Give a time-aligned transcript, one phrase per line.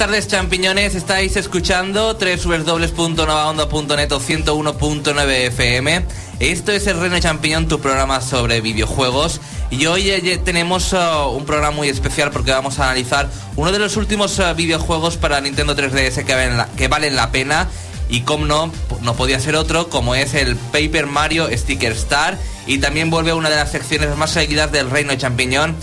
[0.00, 0.94] Buenas tardes, champiñones.
[0.94, 6.06] Estáis escuchando www.novaonda.net o 101.9 FM.
[6.38, 9.42] Esto es el Reino Champiñón, tu programa sobre videojuegos.
[9.70, 13.78] Y hoy eh, tenemos uh, un programa muy especial porque vamos a analizar uno de
[13.78, 17.68] los últimos uh, videojuegos para Nintendo 3DS que valen, la, que valen la pena.
[18.08, 22.38] Y como no, no podía ser otro, como es el Paper Mario Sticker Star.
[22.66, 25.76] Y también vuelve una de las secciones más seguidas del Reino Champiñón.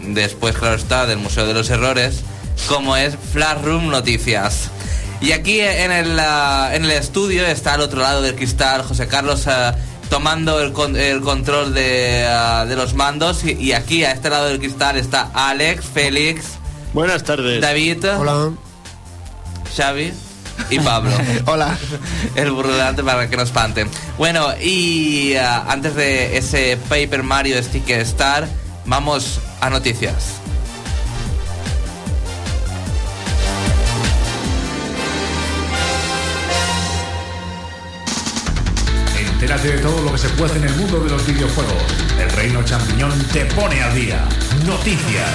[0.00, 2.24] Después, claro está, del Museo de los Errores
[2.68, 4.70] como es Flash Room Noticias.
[5.20, 9.06] Y aquí en el, uh, en el estudio está al otro lado del cristal José
[9.06, 9.76] Carlos uh,
[10.08, 14.30] tomando el, con, el, control de, uh, de los mandos y, y, aquí a este
[14.30, 16.44] lado del cristal está Alex, Félix.
[16.94, 17.60] Buenas tardes.
[17.60, 18.04] David.
[18.18, 18.50] Hola.
[19.76, 20.12] Xavi.
[20.70, 21.10] Y Pablo.
[21.46, 21.76] Hola.
[22.34, 23.88] El burro delante para que no espanten.
[24.16, 28.48] Bueno, y antes de ese Paper Mario Sticker Star,
[28.86, 30.40] vamos a noticias.
[39.50, 41.82] Entérate de todo lo que se puede en el mundo de los videojuegos.
[42.20, 44.24] El Reino Champiñón te pone al día.
[44.64, 45.28] Noticias.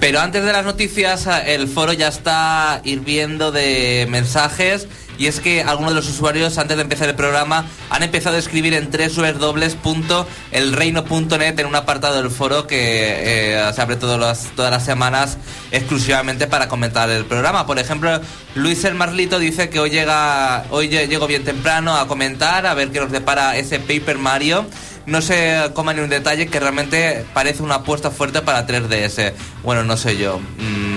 [0.00, 4.88] Pero antes de las noticias, el foro ya está hirviendo de mensajes.
[5.18, 8.38] Y es que algunos de los usuarios, antes de empezar el programa, han empezado a
[8.38, 14.70] escribir en www.elreino.net en un apartado del foro que eh, se abre todas las, todas
[14.70, 15.38] las semanas
[15.70, 17.66] exclusivamente para comentar el programa.
[17.66, 18.20] Por ejemplo,
[18.54, 22.90] Luis el Marlito dice que hoy llega, hoy llego bien temprano a comentar, a ver
[22.90, 24.66] qué nos depara ese Paper Mario.
[25.06, 29.32] No se coma ni un detalle que realmente parece una apuesta fuerte para 3DS.
[29.62, 30.38] Bueno, no sé yo.
[30.38, 30.93] Mm.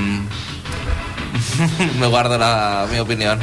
[1.99, 3.39] me guardo la, mi opinión.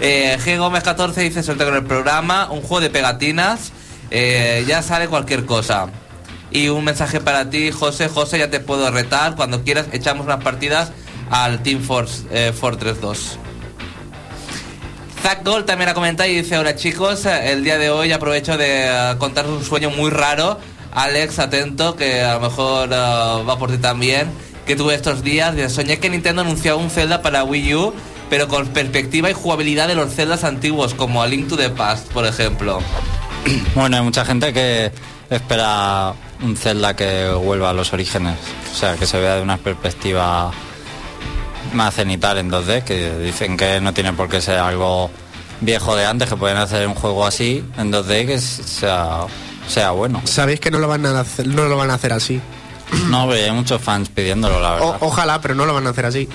[0.00, 3.72] Eh, G Gómez 14 dice suerte con el programa, un juego de pegatinas,
[4.10, 5.88] eh, ya sale cualquier cosa.
[6.50, 8.08] Y un mensaje para ti, José.
[8.08, 9.36] José, ya te puedo retar.
[9.36, 10.92] Cuando quieras, echamos unas partidas
[11.30, 13.38] al Team Force, eh, Fortress 2.
[15.22, 18.90] Zach Gold también ha comentado y dice, hola chicos, el día de hoy aprovecho de
[19.14, 20.58] uh, contar un sueño muy raro.
[20.92, 24.28] Alex, atento, que a lo mejor uh, va por ti también
[24.66, 25.72] que tuve estos días.
[25.72, 27.94] Soñé que Nintendo anunciaba un Zelda para Wii U,
[28.30, 32.08] pero con perspectiva y jugabilidad de los Zeldas antiguos, como A Link to the Past,
[32.12, 32.80] por ejemplo.
[33.74, 34.92] Bueno, hay mucha gente que
[35.28, 38.36] espera un Zelda que vuelva a los orígenes,
[38.72, 40.52] o sea, que se vea de una perspectiva
[41.72, 45.10] más cenital en 2D, que dicen que no tiene por qué ser algo
[45.60, 49.26] viejo de antes, que pueden hacer un juego así en 2D que sea,
[49.68, 50.20] sea bueno.
[50.24, 52.40] Sabéis que no lo van a hacer, no lo van a hacer así.
[53.08, 54.98] No, pero hay muchos fans pidiéndolo, la verdad.
[55.00, 56.28] O, ojalá, pero no lo van a hacer así.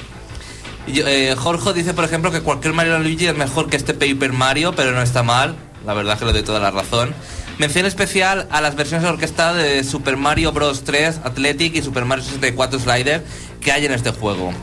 [0.88, 4.74] Eh, Jorge dice, por ejemplo, que cualquier Mario Luigi es mejor que este Paper Mario,
[4.76, 5.56] pero no está mal.
[5.86, 7.14] La verdad es que le doy toda la razón.
[7.58, 10.84] Mención especial a las versiones orquestadas de Super Mario Bros.
[10.84, 13.24] 3 Athletic y Super Mario 64 Slider
[13.62, 14.54] que hay en este juego.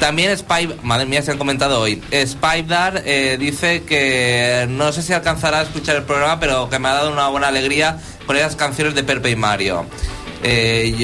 [0.00, 2.02] También Spy, madre mía, se han comentado hoy.
[2.26, 6.88] Spydar eh, dice que no sé si alcanzará a escuchar el programa, pero que me
[6.88, 9.84] ha dado una buena alegría con esas canciones de Perpe y Mario.
[10.42, 10.94] Eh,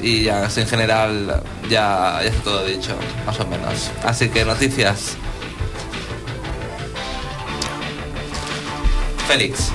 [0.00, 2.96] y, y, ya, en general, ya, ya está todo dicho,
[3.26, 3.90] más o menos.
[4.04, 5.16] Así que noticias.
[9.26, 9.70] Félix.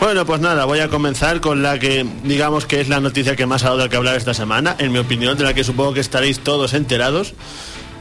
[0.00, 3.44] Bueno, pues nada, voy a comenzar con la que digamos que es la noticia que
[3.44, 6.00] más ha dado que hablar esta semana, en mi opinión, de la que supongo que
[6.00, 7.34] estaréis todos enterados.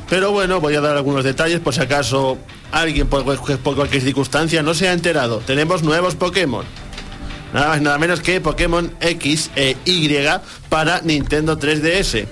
[0.09, 2.37] Pero bueno, voy a dar algunos detalles por si acaso
[2.71, 5.39] alguien por, por cualquier circunstancia no se ha enterado.
[5.45, 6.65] Tenemos nuevos Pokémon.
[7.53, 10.09] Nada más nada menos que Pokémon X e Y
[10.69, 12.27] para Nintendo 3DS.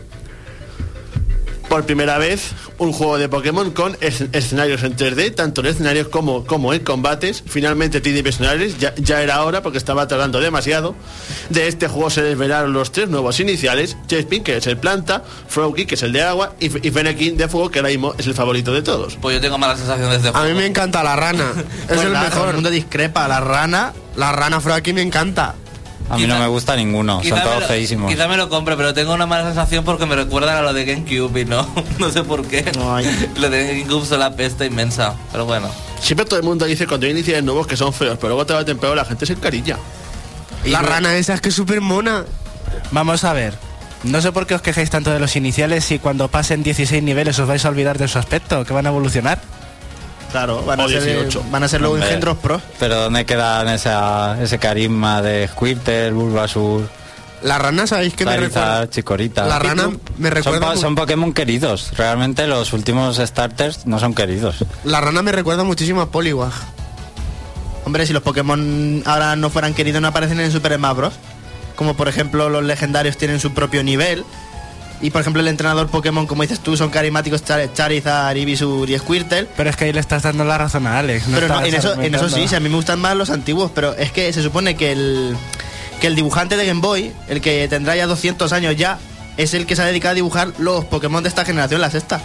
[1.69, 6.07] Por primera vez, un juego de Pokémon con es escenarios en 3D, tanto en escenarios
[6.07, 7.43] como, como en combates.
[7.45, 10.95] Finalmente tridimensionales, ya, ya era hora porque estaba tardando demasiado.
[11.49, 15.85] De este juego se desvelaron los tres nuevos iniciales, Chespin, que es el planta, Froggy,
[15.85, 18.33] que es el de agua, y, y Fennekin de fuego, que ahora mismo es el
[18.33, 19.17] favorito de todos.
[19.21, 20.45] Pues yo tengo mala sensación de este juego.
[20.45, 21.51] A mí me encanta la rana.
[21.81, 22.49] es Pues el nada, todo mejor.
[22.49, 23.27] el mundo discrepa.
[23.27, 25.55] La rana, La rana Froggy me encanta.
[26.09, 28.09] A mí no me gusta ninguno, son todos lo, feísimos.
[28.09, 30.85] quizá me lo compre, pero tengo una mala sensación porque me recuerdan a lo de
[30.85, 31.67] GameCube y no,
[31.99, 32.71] no sé por qué.
[32.81, 33.31] Ay.
[33.35, 35.69] Lo de GameCube son la pesta inmensa, pero bueno.
[35.99, 38.53] Siempre todo el mundo dice cuando hay iniciales nuevos que son feos, pero luego te
[38.53, 39.77] va temprano la gente se encarilla.
[40.65, 42.23] La rana esa es que es súper mona.
[42.91, 43.55] Vamos a ver.
[44.03, 47.37] No sé por qué os quejáis tanto de los iniciales si cuando pasen 16 niveles
[47.39, 49.41] os vais a olvidar de su aspecto, que van a evolucionar.
[50.31, 51.45] Claro, Van a, ser, 18.
[51.50, 52.62] van a ser luego engendros pros.
[52.79, 56.88] Pero ¿dónde quedan esa, ese carisma de Squirtle, Bulbasur,
[57.44, 58.53] La rana, ¿sabéis qué me recuerda?
[58.53, 59.45] Charizard, Chikorita?
[59.45, 60.68] La rana me Son, recuerda.
[60.68, 61.91] po- mu- son Pokémon queridos.
[61.95, 64.57] Realmente los últimos starters no son queridos.
[64.83, 66.51] La rana me recuerda muchísimo a Poliwag.
[67.85, 71.13] Hombre, si los Pokémon ahora no fueran queridos, no aparecen en Super Smash Bros.
[71.77, 74.25] como por ejemplo los legendarios tienen su propio nivel.
[75.01, 78.97] Y por ejemplo el entrenador Pokémon, como dices tú, son carismáticos Char- Charizard, Ivysaur y
[78.97, 79.45] Squirtle.
[79.55, 81.27] Pero es que ahí le estás dando la razón a Alex.
[81.27, 83.29] no pero no, en, eso, en eso sí, sí, a mí me gustan más los
[83.29, 85.38] antiguos, pero es que se supone que el,
[86.01, 88.97] que el dibujante de Game Boy, el que tendrá ya 200 años ya,
[89.38, 92.19] es el que se ha dedicado a dibujar los Pokémon de esta generación, la sexta.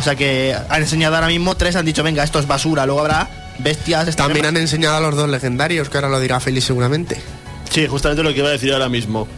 [0.00, 3.00] O sea que han enseñado ahora mismo tres, han dicho, venga, esto es basura, luego
[3.00, 3.28] habrá
[3.58, 4.16] bestias.
[4.16, 7.20] También han enseñado a los dos legendarios, que ahora lo dirá Félix seguramente.
[7.68, 9.28] Sí, justamente lo que iba a decir ahora mismo.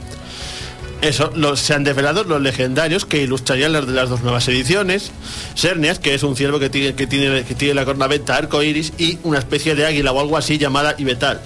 [1.02, 5.12] Eso, los, se han desvelado los legendarios que ilustrarían las de las dos nuevas ediciones.
[5.54, 8.92] Sernias, que es un ciervo que tiene, que tiene, que tiene la cornaventa arco iris
[8.98, 11.40] y una especie de águila o algo así llamada Ibetal.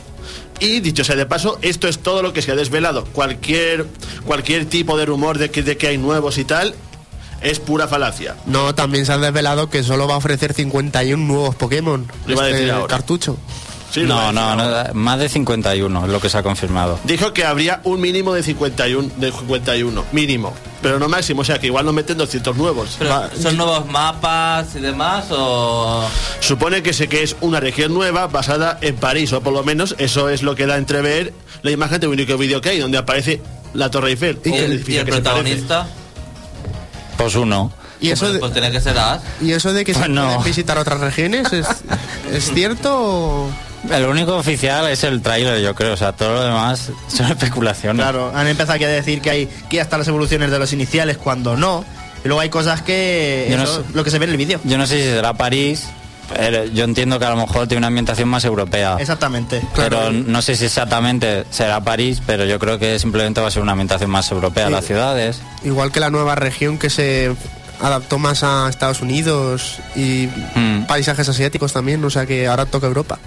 [0.60, 3.04] Y dicho sea de paso, esto es todo lo que se ha desvelado.
[3.04, 3.86] Cualquier,
[4.24, 6.74] cualquier tipo de rumor de que, de que hay nuevos y tal
[7.40, 8.36] es pura falacia.
[8.46, 12.06] No, también se ha desvelado que solo va a ofrecer 51 nuevos Pokémon.
[12.26, 12.88] A este decir ahora.
[12.88, 13.36] cartucho.
[13.94, 16.98] Sí, No, no, no, más de 51 es lo que se ha confirmado.
[17.04, 20.52] Dijo que habría un mínimo de 51, de 51, mínimo,
[20.82, 22.96] pero no máximo, o sea que igual nos meten 200 nuevos.
[22.98, 26.04] Pero, ¿Son nuevos mapas y demás o...?
[26.40, 29.94] Supone que sé que es una región nueva basada en París, o por lo menos
[29.98, 31.32] eso es lo que da a entrever
[31.62, 33.40] la imagen de un único vídeo que hay, donde aparece
[33.74, 34.40] la Torre Eiffel.
[34.44, 35.86] ¿Y, el, y el que protagonista?
[37.16, 37.72] Pues uno.
[38.00, 38.96] ¿Y eso, pues, de, pues tiene que ser.
[39.40, 40.24] ¿Y eso de que se Pues no.
[40.26, 41.66] pueden visitar otras regiones es,
[42.32, 43.50] es cierto o-
[43.90, 45.94] El único oficial es el tráiler, yo creo.
[45.94, 48.02] O sea, todo lo demás son especulaciones.
[48.02, 51.16] Claro, han empezado aquí a decir que hay que hasta las evoluciones de los iniciales
[51.18, 51.84] cuando no.
[52.24, 53.52] Y luego hay cosas que...
[53.56, 53.84] No eso, sé.
[53.92, 54.58] lo que se ve en el vídeo.
[54.64, 55.84] Yo no sé si será París,
[56.34, 58.96] pero yo entiendo que a lo mejor tiene una ambientación más europea.
[58.98, 59.60] Exactamente.
[59.76, 63.60] Pero no sé si exactamente será París, pero yo creo que simplemente va a ser
[63.60, 64.68] una ambientación más europea.
[64.68, 64.72] Sí.
[64.72, 65.42] Las ciudades.
[65.64, 67.30] igual que la nueva región que se
[67.82, 70.86] adaptó más a Estados Unidos y Mm.
[70.86, 73.18] paisajes asiáticos también, o sea que ahora toca Europa.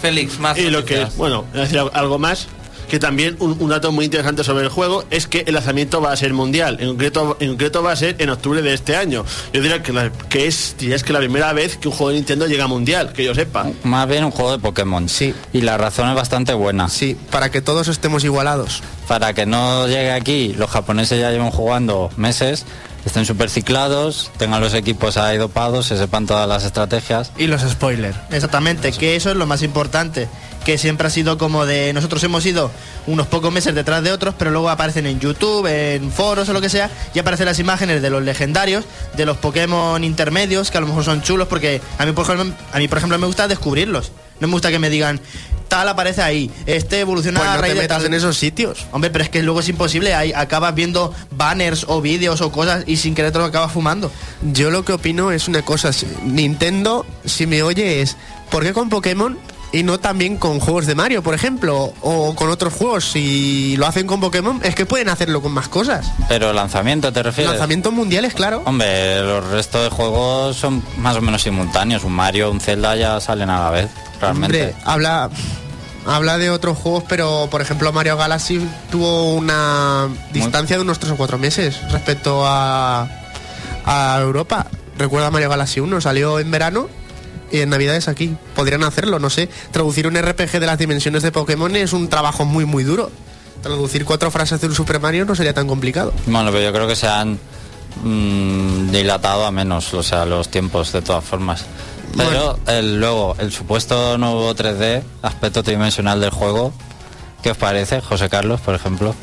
[0.00, 2.48] Félix, más Y lo que bueno, voy a decir algo más,
[2.88, 6.10] que también un, un dato muy interesante sobre el juego es que el lanzamiento va
[6.10, 9.24] a ser mundial, en concreto, en concreto va a ser en octubre de este año.
[9.52, 12.10] Yo diría que, la- que es, diría es que la primera vez que un juego
[12.10, 13.66] de Nintendo llega a mundial, que yo sepa.
[13.84, 15.08] Más bien un juego de Pokémon.
[15.08, 15.32] Sí.
[15.52, 16.88] Y la razón es bastante buena.
[16.88, 18.82] Sí, para que todos estemos igualados.
[19.06, 22.64] Para que no llegue aquí, los japoneses ya llevan jugando meses,
[23.04, 27.32] estén super ciclados, tengan los equipos ahí dopados, se sepan todas las estrategias.
[27.38, 28.16] Y los spoilers.
[28.30, 30.28] Exactamente, que eso es lo más importante.
[30.64, 31.94] Que siempre ha sido como de.
[31.94, 32.70] Nosotros hemos ido
[33.06, 36.60] unos pocos meses detrás de otros, pero luego aparecen en YouTube, en foros o lo
[36.60, 38.84] que sea, y aparecen las imágenes de los legendarios,
[39.16, 42.54] de los Pokémon intermedios, que a lo mejor son chulos, porque a mí, por ejemplo,
[42.74, 44.12] a mí, por ejemplo, me gusta descubrirlos.
[44.40, 45.20] No me gusta que me digan,
[45.68, 48.06] tal aparece ahí, este evoluciona Pues a no raíz te de metas tal".
[48.06, 48.86] en esos sitios.
[48.92, 52.84] Hombre, pero es que luego es imposible, hay, acabas viendo banners o vídeos o cosas
[52.86, 54.10] y sin querer te lo acabas fumando.
[54.52, 58.16] Yo lo que opino es una cosa, si- Nintendo, si me oye, es
[58.50, 59.38] ¿por qué con Pokémon
[59.72, 61.92] y no también con juegos de Mario, por ejemplo?
[62.00, 65.68] O con otros juegos, si lo hacen con Pokémon, es que pueden hacerlo con más
[65.68, 66.10] cosas.
[66.28, 67.52] Pero lanzamiento, ¿te refieres?
[67.52, 68.62] Lanzamientos mundiales, claro.
[68.64, 72.02] Hombre, los restos de juegos son más o menos simultáneos.
[72.02, 73.88] Un Mario, un Zelda ya salen a la vez,
[74.20, 74.62] realmente.
[74.62, 75.30] Hombre, habla,
[76.06, 78.60] habla de otros juegos, pero por ejemplo Mario Galaxy
[78.90, 83.08] tuvo una distancia de unos 3 o 4 meses respecto a,
[83.84, 84.66] a Europa.
[84.98, 86.88] Recuerda Mario Galaxy 1, salió en verano
[87.50, 88.36] y en Navidades aquí.
[88.54, 89.48] Podrían hacerlo, no sé.
[89.70, 93.10] Traducir un RPG de las dimensiones de Pokémon es un trabajo muy, muy duro.
[93.62, 96.12] Traducir cuatro frases de un Super Mario no sería tan complicado.
[96.26, 97.38] Bueno, pero yo creo que se han
[98.02, 101.64] mm, dilatado a menos, o sea, los tiempos de todas formas.
[102.16, 106.72] Pero el, luego, el supuesto nuevo 3D, aspecto tridimensional del juego,
[107.42, 109.14] ¿qué os parece, José Carlos, por ejemplo?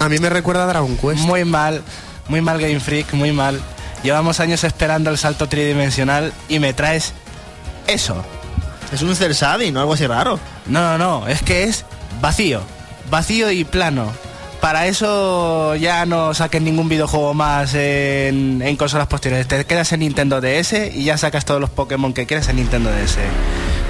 [0.00, 1.20] A mí me recuerda a Dragon Quest.
[1.20, 1.82] Muy mal,
[2.28, 3.60] muy mal Game Freak, muy mal.
[4.02, 7.12] Llevamos años esperando el salto tridimensional y me traes
[7.86, 8.24] eso.
[8.92, 9.80] Es un Cel Shading, ¿no?
[9.80, 10.40] Algo así raro.
[10.66, 11.84] No, no, no, es que es
[12.20, 12.62] vacío,
[13.10, 14.10] vacío y plano.
[14.60, 19.48] Para eso ya no saquen ningún videojuego más en, en consolas posteriores.
[19.48, 22.90] Te quedas en Nintendo DS y ya sacas todos los Pokémon que quieres en Nintendo
[22.90, 23.16] DS.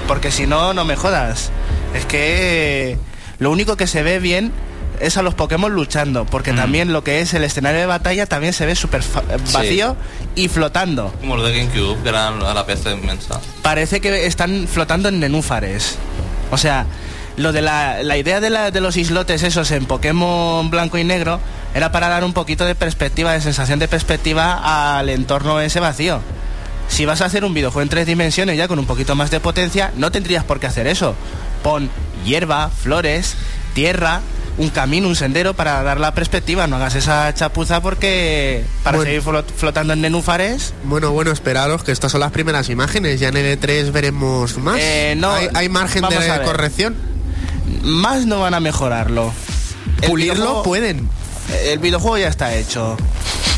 [0.07, 1.51] Porque si no, no me jodas.
[1.93, 2.97] Es que
[3.39, 4.53] lo único que se ve bien
[5.01, 6.25] es a los Pokémon luchando.
[6.25, 9.97] Porque también lo que es el escenario de batalla también se ve súper fa- vacío
[10.35, 11.13] y flotando.
[11.19, 13.41] Como los de GameCube, que eran a la PC inmensa.
[13.61, 15.97] Parece que están flotando en nenúfares.
[16.49, 16.85] O sea,
[17.41, 21.03] lo de la, la idea de, la- de los islotes esos en Pokémon blanco y
[21.03, 21.39] negro
[21.73, 26.21] era para dar un poquito de perspectiva, de sensación de perspectiva al entorno ese vacío.
[26.87, 29.39] Si vas a hacer un videojuego en tres dimensiones ya con un poquito más de
[29.39, 31.15] potencia, no tendrías por qué hacer eso.
[31.63, 31.89] Pon
[32.25, 33.35] hierba, flores,
[33.73, 34.19] tierra,
[34.57, 36.67] un camino, un sendero para dar la perspectiva.
[36.67, 39.09] No hagas esa chapuza porque para Bueno.
[39.09, 43.21] seguir flot- flotando en nenúfares Bueno, bueno, esperaros que estas son las primeras imágenes.
[43.21, 44.77] Ya en el E3 veremos más.
[44.81, 46.97] Eh, no, hay, hay margen de corrección.
[47.83, 49.31] Más no van a mejorarlo.
[50.01, 51.09] El Pulirlo pueden.
[51.65, 52.97] El videojuego ya está hecho.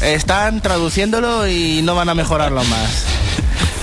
[0.01, 3.03] Están traduciéndolo y no van a mejorarlo más.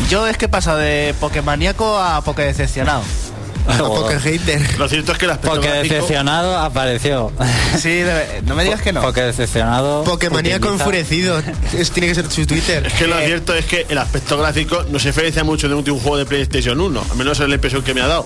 [0.08, 3.02] Yo es que he pasado de Pokémoníaco a Poké decepcionado.
[3.68, 4.78] A Poké hater.
[4.78, 7.30] Lo cierto es que el aspecto Porque gráfico- decepcionado apareció.
[7.78, 9.00] Sí, de- no me digas que no.
[9.02, 10.02] Porque decepcionado.
[10.04, 11.42] Pokémoníaco utiliza- enfurecido.
[11.72, 12.86] Eso tiene que ser su Twitter.
[12.86, 15.84] Es que lo cierto es que el aspecto gráfico no se diferencia mucho de un,
[15.84, 18.24] de un juego de PlayStation 1, al menos es la impresión que me ha dado.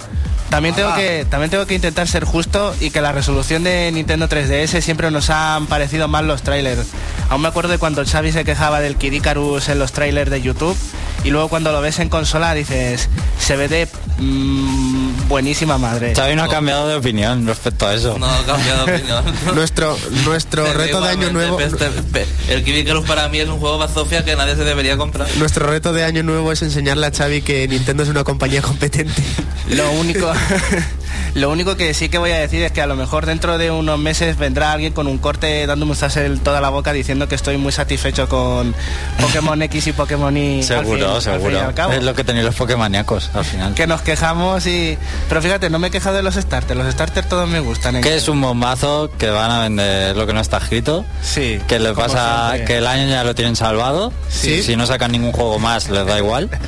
[0.50, 4.28] También tengo, que, también tengo que intentar ser justo y que la resolución de Nintendo
[4.28, 6.86] 3DS siempre nos han parecido mal los trailers.
[7.28, 10.42] Aún me acuerdo de cuando Xavi se quejaba del Kid Icarus en los trailers de
[10.42, 10.76] YouTube
[11.24, 13.08] y luego cuando lo ves en consola dices,
[13.40, 13.88] se ve de
[14.18, 16.14] mm, buenísima madre.
[16.14, 18.18] Xavi no ha cambiado de opinión respecto a eso.
[18.18, 19.24] No ha cambiado de opinión.
[19.54, 21.56] Nuestro, nuestro reto de año nuevo.
[21.56, 25.26] pe- El Kid Icarus para mí es un juego bazofia que nadie se debería comprar.
[25.38, 29.22] Nuestro reto de año nuevo es enseñarle a Xavi que Nintendo es una compañía competente.
[29.70, 30.30] Lo único,
[31.34, 33.70] lo único que sí que voy a decir es que a lo mejor dentro de
[33.70, 37.34] unos meses vendrá alguien con un corte dándome un en toda la boca diciendo que
[37.34, 38.74] estoy muy satisfecho con
[39.20, 40.62] Pokémon X y Pokémon Y.
[40.62, 41.60] Seguro, al fin seguro.
[41.60, 41.92] al cabo.
[41.92, 43.74] Es lo que tenéis los Pokémoníacos al final.
[43.74, 44.98] Que nos quejamos y...
[45.28, 46.78] Pero fíjate, no me he quejado de los starters.
[46.78, 47.96] Los starters todos me gustan.
[47.96, 48.00] ¿eh?
[48.00, 51.04] Que es un bombazo que van a vender lo que no está escrito.
[51.22, 51.60] Sí.
[51.66, 52.66] Que le pasa siempre.
[52.66, 54.12] que el año ya lo tienen salvado.
[54.28, 54.62] Sí.
[54.62, 56.50] Si no sacan ningún juego más, les da igual.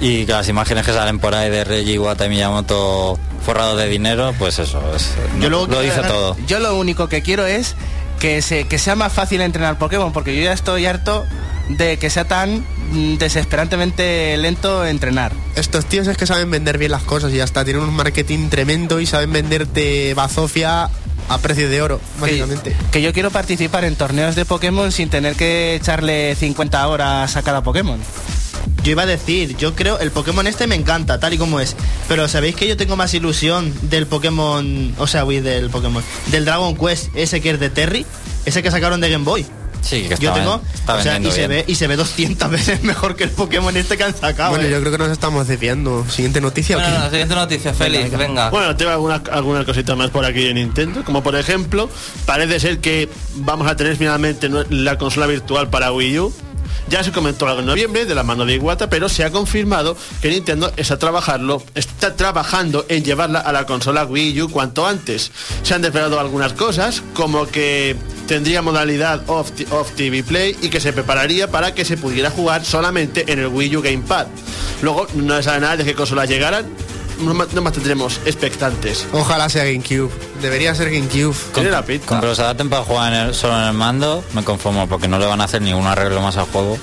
[0.00, 3.88] Y que las imágenes que salen por ahí de Reggie Iwata y Miyamoto forrado de
[3.88, 5.10] dinero, pues eso, es,
[5.40, 6.36] Yo lo dice todo.
[6.46, 7.76] Yo lo único que quiero es
[8.18, 11.24] que, se, que sea más fácil entrenar Pokémon, porque yo ya estoy harto
[11.68, 15.32] de que sea tan mm, desesperantemente lento entrenar.
[15.56, 19.00] Estos tíos es que saben vender bien las cosas y hasta tienen un marketing tremendo
[19.00, 20.90] y saben venderte bazofia
[21.28, 22.70] a precio de oro, básicamente.
[22.70, 27.36] Que, que yo quiero participar en torneos de Pokémon sin tener que echarle 50 horas
[27.36, 27.98] a cada Pokémon.
[28.82, 31.74] Yo iba a decir, yo creo, el Pokémon este me encanta, tal y como es.
[32.06, 36.44] Pero ¿sabéis que yo tengo más ilusión del Pokémon, o sea, uy, del Pokémon, del
[36.44, 38.04] Dragon Quest, ese que es de Terry,
[38.44, 39.46] ese que sacaron de Game Boy?
[39.84, 41.50] Sí, que Yo está, tengo, está o sea, y se, bien.
[41.50, 44.50] ve, y se ve 200 veces mejor que el Pokémon este que han sacado.
[44.50, 44.70] bueno, eh.
[44.70, 46.04] yo creo que nos estamos desviando.
[46.08, 46.76] Siguiente noticia.
[46.76, 47.00] ¿o Bueno, qué?
[47.02, 48.50] la siguiente noticia, Félix, venga.
[48.50, 51.90] Bueno, tengo algunas algunas cositas más por aquí de Nintendo, como por ejemplo,
[52.26, 56.34] parece ser que vamos a tener finalmente la consola virtual para Wii U.
[56.88, 59.96] Ya se comentó algo en noviembre de la mano de Iwata, pero se ha confirmado
[60.20, 65.32] que Nintendo está, trabajando en llevarla a la consola Wii U cuanto antes.
[65.62, 69.50] Se han desvelado algunas cosas, como que tendría modalidad off,
[69.96, 73.76] TV Play y que se prepararía para que se pudiera jugar solamente en el Wii
[73.76, 74.26] U Gamepad.
[74.82, 76.66] Luego no se sabe nada de qué consolas llegaran,
[77.20, 79.06] no más no más tendremos expectantes.
[79.12, 80.10] Ojalá sea GameCube.
[80.42, 81.34] Debería ser GameCube.
[81.54, 82.06] Tiene la pinta.
[82.06, 85.08] Con que los adapten para jugar en el- solo en el mando, me conformo, porque
[85.08, 86.78] no le van a hacer ningún arreglo más al juego.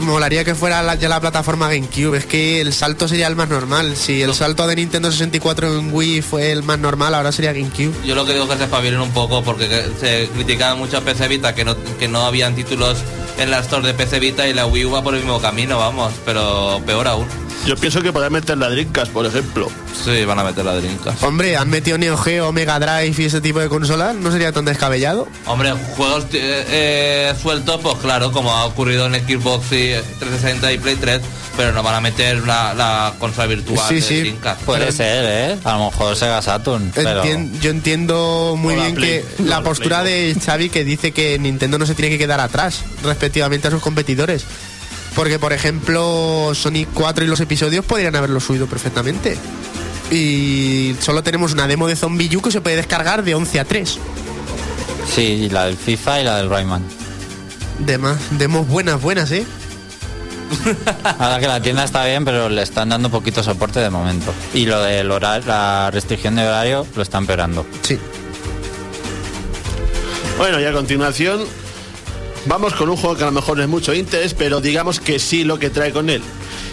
[0.00, 2.16] Molaría que fuera la- ya la plataforma GameCube.
[2.18, 3.94] Es que el salto sería el más normal.
[3.96, 7.92] Si el salto de Nintendo 64 en Wii fue el más normal, ahora sería GameCube.
[8.04, 10.96] Yo lo que digo es que se espabilen un poco porque que- se criticaba mucho
[10.98, 12.98] a PC Vita que no, que no habían títulos
[13.38, 15.78] en la store de PC Vita y la Wii U va por el mismo camino,
[15.78, 17.26] vamos, pero peor aún.
[17.66, 19.70] Yo pienso que podrán meter la Dreamcast, por ejemplo.
[20.04, 21.22] Sí, van a meter la Dreamcast.
[21.22, 24.16] Hombre, han metido Neo Geo, Mega Drive y ese tipo de consolas.
[24.16, 25.28] No sería tan descabellado.
[25.46, 30.78] Hombre, juegos eh, eh, sueltos, pues claro, como ha ocurrido en Xbox y 360 y
[30.78, 31.20] Play 3,
[31.56, 34.20] pero no van a meter la, la consola virtual Sí, de sí.
[34.22, 34.60] Dreamcast.
[34.62, 35.58] Puede Pero- ser, ¿eh?
[35.62, 37.22] A lo mejor Sega Saturn, pero...
[37.22, 39.22] Entien- yo entiendo muy bien Play.
[39.36, 42.18] que la la postura Play de Xavi que dice que Nintendo no se tiene que
[42.18, 44.44] quedar atrás respectivamente a sus competidores.
[45.14, 49.36] Porque, por ejemplo, Sonic 4 y los episodios podrían haberlo subido perfectamente.
[50.10, 53.64] Y solo tenemos una demo de Zombie U que se puede descargar de 11 a
[53.64, 53.98] 3.
[55.14, 56.82] Sí, la del FIFA y la del Rayman.
[57.86, 59.44] Dema- demos buenas, buenas, ¿eh?
[61.18, 64.32] Ahora que la tienda está bien, pero le están dando poquito soporte de momento.
[64.54, 67.66] Y lo del horario, la restricción de horario lo está empeorando.
[67.82, 67.98] Sí.
[70.38, 71.44] Bueno, y a continuación
[72.46, 75.18] vamos con un juego que a lo mejor no es mucho interés, pero digamos que
[75.18, 76.22] sí lo que trae con él.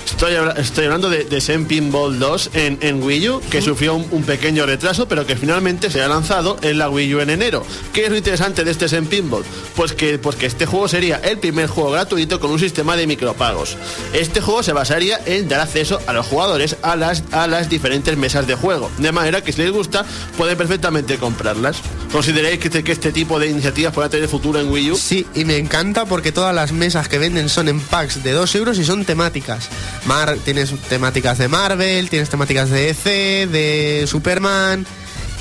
[0.05, 4.07] Estoy, estoy hablando de, de Zen Pinball 2 en, en Wii U, que sufrió un,
[4.11, 7.63] un pequeño retraso, pero que finalmente se ha lanzado en la Wii U en enero.
[7.93, 9.43] ¿Qué es lo interesante de este Zen Pinball?
[9.75, 13.07] Pues que, pues que este juego sería el primer juego gratuito con un sistema de
[13.07, 13.77] micropagos.
[14.13, 18.17] Este juego se basaría en dar acceso a los jugadores a las, a las diferentes
[18.17, 20.05] mesas de juego, de manera que si les gusta
[20.37, 21.81] pueden perfectamente comprarlas.
[22.11, 24.97] ¿Consideráis que este, que este tipo de iniciativas pueda tener futuro en Wii U?
[24.97, 28.55] Sí, y me encanta porque todas las mesas que venden son en packs de 2
[28.55, 29.69] euros y son temáticas.
[30.05, 34.87] Mar tienes temáticas de Marvel, tienes temáticas de EC, de Superman.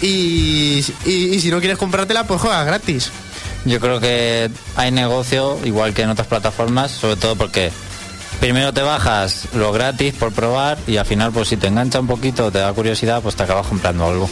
[0.03, 3.11] Y, y- y si no quieres comprártela, pues juega gratis.
[3.65, 7.73] Yo creo que hay negocio, igual que en otras plataformas, sobre todo porque
[8.41, 12.07] primero te bajas lo gratis por probar y al final, pues si te engancha un
[12.07, 14.31] poquito, te da curiosidad, pues te acabas comprando algo.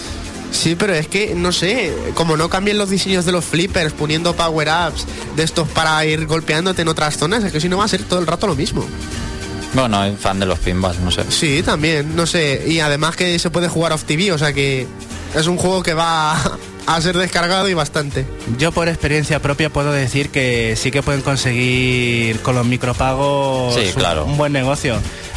[0.53, 4.35] Sí, pero es que, no sé, como no cambien los diseños de los flippers, poniendo
[4.35, 5.05] power-ups
[5.37, 8.03] de estos para ir golpeándote en otras zonas, es que si no va a ser
[8.05, 8.85] todo el rato lo mismo.
[9.75, 11.25] Bueno, fan de los pinballs, no sé.
[11.29, 12.65] Sí, también, no sé.
[12.67, 14.87] Y además que se puede jugar off TV, o sea que
[15.35, 16.33] es un juego que va
[16.87, 18.25] a ser descargado y bastante.
[18.59, 23.89] Yo por experiencia propia puedo decir que sí que pueden conseguir con los micropagos Sí,
[23.89, 24.25] un- claro.
[24.25, 24.97] un buen negocio.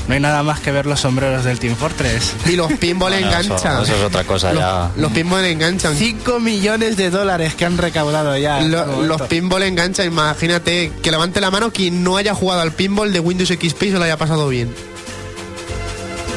[0.10, 2.34] No hay nada más que ver los sombreros del Team Fortress.
[2.48, 3.84] Y los pinball Bueno, enganchan.
[3.84, 4.90] eso es otra cosa los, ya.
[4.96, 5.96] Los pinball enganchan.
[5.96, 8.60] 5 millones de dólares que han recaudado ya.
[8.62, 12.72] Lo- el los pinball enganchan, imagínate que levante la mano quien no haya jugado al
[12.72, 14.74] pinball de Windows XP y se lo haya pasado bien.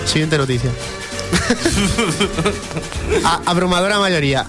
[0.04, 0.68] Siguiente noticia.
[3.24, 4.44] A- abrumadora mayoría.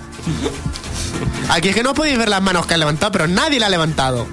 [1.49, 3.69] Aquí es que no podéis ver las manos que han levantado, pero nadie la ha
[3.69, 4.27] levantado.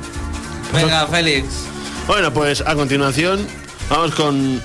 [0.75, 1.47] Venga, Félix.
[2.09, 3.47] Bueno, pues a continuación
[3.89, 4.61] vamos con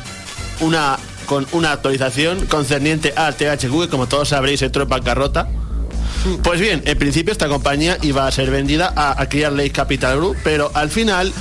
[0.59, 5.47] una con una actualización concerniente a THQ, que como todos sabréis entró en bancarrota.
[6.43, 10.17] Pues bien, en principio esta compañía iba a ser vendida a, a Clear Lake Capital
[10.17, 11.33] Group, pero al final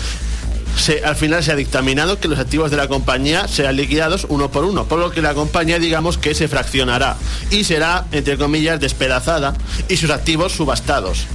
[0.77, 4.51] se, al final se ha dictaminado que los activos de la compañía sean liquidados uno
[4.51, 7.17] por uno, por lo que la compañía digamos que se fraccionará
[7.51, 9.55] y será, entre comillas, despedazada
[9.89, 11.27] y sus activos subastados.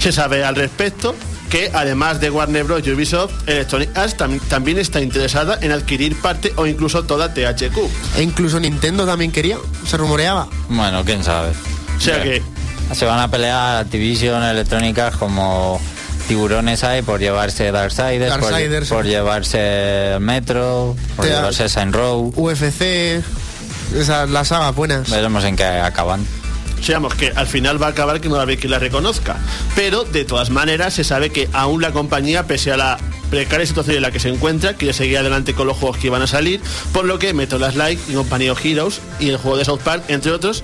[0.00, 1.14] Se sabe al respecto
[1.50, 2.82] que además de Warner Bros.
[2.86, 7.78] y Ubisoft, Electronic Arts tam- también está interesada en adquirir parte o incluso toda THQ.
[8.16, 9.56] E incluso Nintendo también quería,
[9.86, 10.48] se rumoreaba.
[10.68, 11.50] Bueno, quién sabe.
[11.96, 12.42] O sea que
[12.94, 15.80] Se van a pelear Activision, Electrónicas como
[16.28, 19.10] tiburones hay por llevarse Darksiders, por, Darksiders, por sí.
[19.10, 22.32] llevarse Metro, por llevarse Saint Row.
[22.36, 23.22] UFC,
[23.94, 25.08] esas las sagas buenas.
[25.10, 26.26] Veremos en qué acaban.
[26.80, 29.36] Seamos que al final va a acabar que no va a haber quien la reconozca.
[29.74, 32.98] Pero de todas maneras se sabe que aún la compañía, pese a la
[33.30, 36.22] precaria situación en la que se encuentra, quiere seguir adelante con los juegos que iban
[36.22, 36.60] a salir,
[36.92, 39.80] por lo que Metal Last Light y Company of Heroes y el juego de South
[39.82, 40.62] Park, entre otros,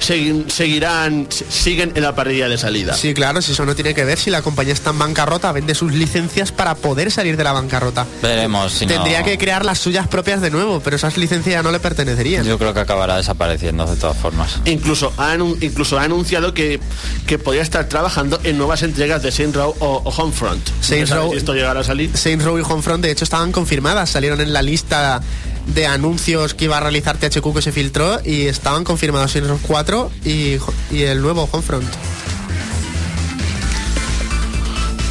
[0.00, 2.94] segui- seguirán, siguen en la parrilla de salida.
[2.94, 5.74] Sí, claro, si eso no tiene que ver, si la compañía está en bancarrota, vende
[5.74, 8.06] sus licencias para poder salir de la bancarrota.
[8.22, 9.26] Veremos si Tendría no.
[9.26, 12.44] que crear las suyas propias de nuevo, pero esas licencias ya no le pertenecerían.
[12.46, 14.58] Yo creo que acabará desapareciendo de todas formas.
[14.64, 16.80] Incluso ha, incluso ha anunciado que,
[17.26, 20.62] que podría estar trabajando en nuevas entregas de Saint Row o, o Homefront.
[20.80, 22.03] Saints No Row- si esto llegará a salir.
[22.12, 25.20] Saints Row y Homefront de hecho estaban confirmadas, salieron en la lista
[25.66, 29.58] de anuncios que iba a realizar THQ que se filtró y estaban confirmados Saints Row
[29.62, 30.58] 4 y,
[30.92, 31.88] el nuevo Homefront.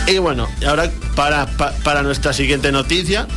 [0.07, 3.27] Y bueno, ahora para, pa- para nuestra siguiente noticia,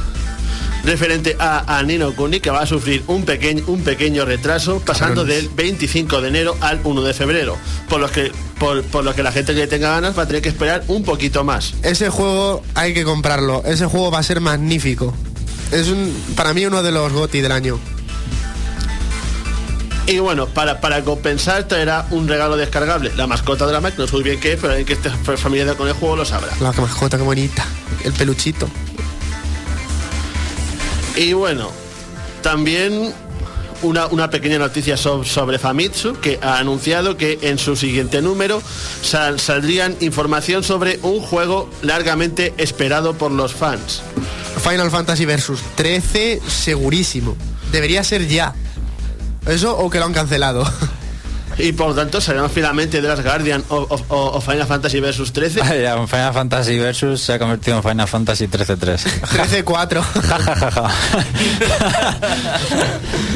[0.87, 5.25] referente a, a Nino Kuni, que va a sufrir un, pequeño un pequeño retraso, pasando
[5.25, 7.57] del 25 de enero al 1 de febrero.
[7.88, 10.42] Por lo, que, por, por lo que la gente que tenga ganas va a tener
[10.42, 11.75] que esperar un poquito más.
[11.83, 15.12] Ese juego hay que comprarlo, ese juego va a ser magnífico.
[15.72, 17.79] Es un, para mí uno de los GOTI del año.
[20.07, 23.11] Y bueno, para, para compensar traerá un regalo descargable.
[23.16, 25.77] La mascota de la Mac, no sé bien qué es, pero alguien que esté familiarizado
[25.77, 26.53] con el juego lo sabrá.
[26.61, 27.66] La mascota, qué bonita.
[28.05, 28.68] El peluchito.
[31.16, 31.70] Y bueno,
[32.42, 33.12] también
[33.83, 38.62] una, una pequeña noticia so- sobre Famitsu, que ha anunciado que en su siguiente número
[39.02, 44.02] sal- saldrían información sobre un juego largamente esperado por los fans.
[44.62, 47.37] Final Fantasy Versus 13 segurísimo.
[47.72, 48.55] Debería ser ya.
[49.46, 50.64] Eso o que lo han cancelado.
[51.59, 55.33] Y por lo tanto saldrán finalmente de las Guardian o, o- o- Final Fantasy Versus
[55.33, 55.61] 13.
[55.61, 58.99] Vaya, un Final Fantasy Versus se ha convertido en Final Fantasy 13-3.
[59.64, 60.03] 13-4.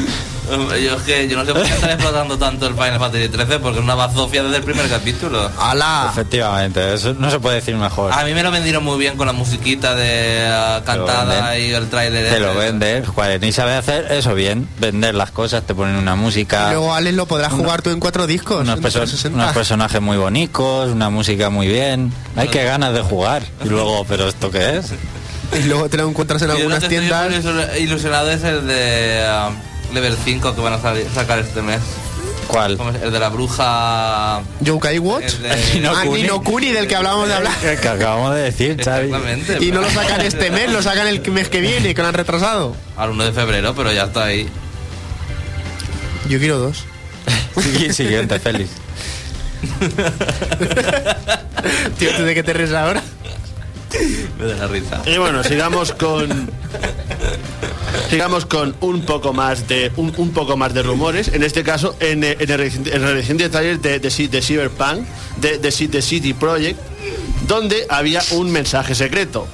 [0.83, 3.59] Yo es que yo no sé por qué están explotando tanto el Final Fantasy 13
[3.59, 5.49] porque es una bazofia desde el primer capítulo.
[5.59, 6.07] ¡Hala!
[6.11, 8.11] Efectivamente, eso no se puede decir mejor.
[8.13, 11.87] A mí me lo vendieron muy bien con la musiquita de ah, cantada y el
[11.89, 12.33] tráiler.
[12.33, 12.59] Te lo ese.
[12.59, 16.93] venden, Juárez, ni sabe hacer eso bien, vender las cosas, te ponen una música, Luego
[16.93, 18.61] Alex lo podrás jugar tú en cuatro discos.
[18.61, 19.37] unos, en perso- 360.
[19.43, 22.11] unos personajes muy bonitos, una música muy bien.
[22.35, 23.43] Hay que ganas de jugar.
[23.63, 24.91] Y luego, ¿pero esto qué es?
[25.53, 27.33] Y luego te lo encuentras en Y algunas tiendas.
[27.79, 29.49] ilusionado es el de ah,
[29.93, 30.79] Level 5 que van a
[31.13, 31.79] sacar este mes.
[32.47, 32.77] ¿Cuál?
[33.01, 34.41] El de la bruja...
[34.59, 35.35] Yokai Watch.
[35.35, 36.03] El de- ah.
[36.05, 37.53] Nino Kuni, del que hablábamos de hablar.
[37.81, 39.05] Que acabamos de decir, Xavi.
[39.05, 39.57] Exactamente.
[39.61, 42.13] Y no lo sacan este mes, lo sacan el mes que viene, que lo han
[42.13, 42.75] retrasado.
[42.97, 44.49] Al 1 de febrero, pero ya está ahí.
[46.27, 46.83] Yo quiero dos.
[47.61, 48.69] Sí, Siguiente, Félix.
[51.99, 53.03] Tío, ¿tú de qué te ríes ahora?
[54.39, 55.01] Me da la risa.
[55.05, 56.49] Y bueno, sigamos con.
[58.09, 61.29] Sigamos con un poco más de un, un poco más de rumores.
[61.29, 64.41] En este caso, en, eh, en el, reciente- en el reciente trailer de, de, de
[64.41, 65.05] Cyberpunk,
[65.37, 66.79] de, de, de City Project,
[67.47, 69.47] donde había un mensaje secreto.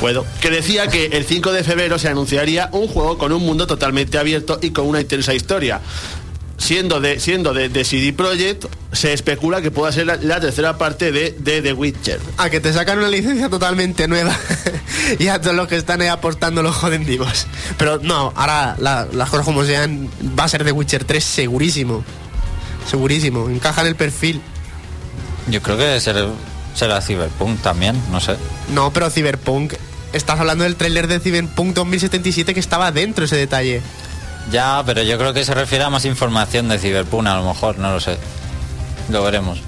[0.00, 0.26] Puedo.
[0.40, 4.18] Que decía que el 5 de febrero se anunciaría un juego con un mundo totalmente
[4.18, 5.80] abierto y con una intensa historia.
[6.58, 10.78] Siendo de siendo de, de CD Projekt, se especula que pueda ser la, la tercera
[10.78, 12.20] parte de, de The Witcher.
[12.38, 14.34] A que te sacan una licencia totalmente nueva
[15.18, 17.46] y a todos los que están ahí apostando los joden vivos.
[17.76, 22.04] Pero no, ahora la- las cosas como sean, va a ser The Witcher 3 segurísimo.
[22.88, 24.40] Segurísimo, encaja en el perfil.
[25.48, 26.26] Yo creo que será,
[26.74, 28.36] será Cyberpunk también, no sé.
[28.72, 29.74] No, pero Cyberpunk,
[30.12, 33.82] estás hablando del tráiler de Cyberpunk 2077 que estaba dentro ese detalle.
[34.50, 37.78] Ya, pero yo creo que se refiere a más información de Cyberpunk, a lo mejor,
[37.78, 38.18] no lo sé.
[39.08, 39.60] Lo veremos.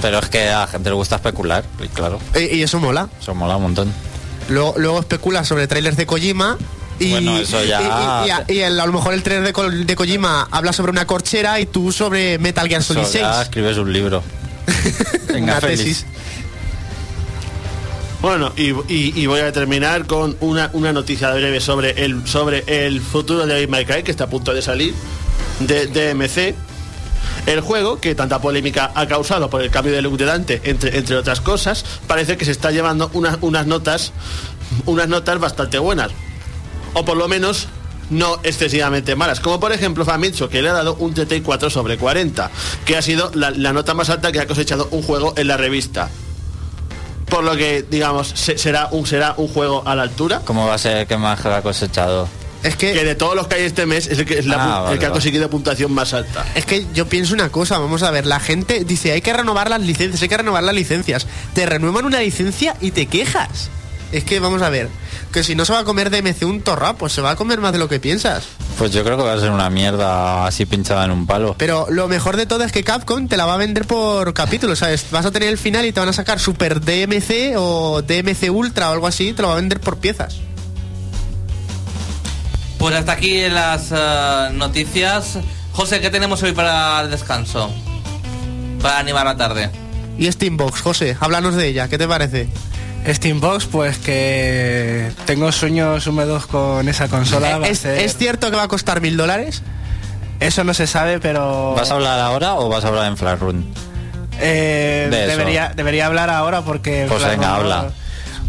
[0.00, 3.08] Pero es que a la gente le gusta especular, y claro, Y, y eso mola.
[3.20, 3.92] eso mola un montón.
[4.48, 6.58] Luego, luego especula sobre trailers de Kojima.
[6.98, 10.72] Y, Bueno, eso ya- y- a lo mejor el trailer de, Ko- de Kojima habla
[10.72, 13.22] sobre una corchera y tú sobre Metal Gear Solid Eso 6.
[13.24, 14.22] ya escribes un libro.
[15.28, 15.78] Venga, Una feliz.
[15.78, 16.06] tesis.
[18.22, 23.44] Bueno, y, voy a terminar con una, una noticia breve sobre el, sobre el futuro
[23.46, 24.94] de My Cry, que está a punto de salir,
[25.58, 26.54] de DMC.
[27.46, 30.96] El juego, que tanta polémica ha causado por el cambio de look de Dante, entre,
[30.96, 34.12] entre otras cosas, parece que se está llevando unas, unas notas
[34.86, 36.12] unas notas bastante buenas.
[36.94, 37.66] O por lo menos
[38.08, 39.40] no excesivamente malas.
[39.40, 42.52] Como por ejemplo Famitsu, que le ha dado un 34 sobre 40,
[42.84, 46.08] que ha sido la nota más alta que ha cosechado un juego en la revista.
[47.32, 50.42] Por lo que, digamos, se- será, un, será un juego a la altura.
[50.44, 52.28] ¿Cómo va a ser que más ha cosechado?
[52.62, 54.54] Es que, Que de todos los que hay este mes es el que, es la
[54.56, 56.44] Ah, pu- vale, el que ha conseguido puntuación más alta.
[56.54, 59.68] es que yo pienso una cosa, vamos a ver, la gente dice hay que renovar
[59.68, 61.26] las licencias, hay que renovar las licencias.
[61.54, 63.70] Te renuevan una licencia y te quejas.
[64.12, 64.90] Es que vamos a ver,
[65.32, 67.60] que si no se va a comer DMC un torra, pues se va a comer
[67.60, 68.44] más de lo que piensas.
[68.78, 71.54] Pues yo creo que va a ser una mierda así pinchada en un palo.
[71.58, 74.80] Pero lo mejor de todo es que Capcom te la va a vender por capítulos,
[74.80, 75.06] ¿sabes?
[75.10, 78.90] Vas a tener el final y te van a sacar Super DMC o DMC Ultra
[78.90, 80.40] o algo así, te lo va a vender por piezas.
[82.78, 85.38] Pues hasta aquí las eh, noticias.
[85.72, 87.70] José, ¿qué tenemos hoy para el descanso?
[88.82, 89.70] Para animar la tarde.
[90.18, 92.48] Y Steambox, José, háblanos de ella, ¿qué te parece?
[93.06, 97.58] Steambox, pues que tengo sueños húmedos con esa consola.
[97.58, 99.62] va a ¿Es, ser- es cierto que va a costar mil dólares?
[100.40, 101.74] Eso no se sabe, pero...
[101.76, 103.64] ¿Vas a hablar ahora o vas a hablar en Flash Run?
[104.40, 107.06] Eh, de debería, debería hablar ahora porque...
[107.08, 107.90] Pues venga, habla.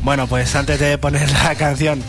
[0.01, 2.01] Bueno, pues antes de poner la canción.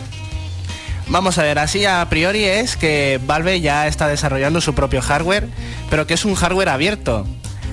[1.07, 5.47] Vamos a ver, así a priori es que Valve ya está desarrollando su propio hardware,
[5.89, 7.27] pero que es un hardware abierto.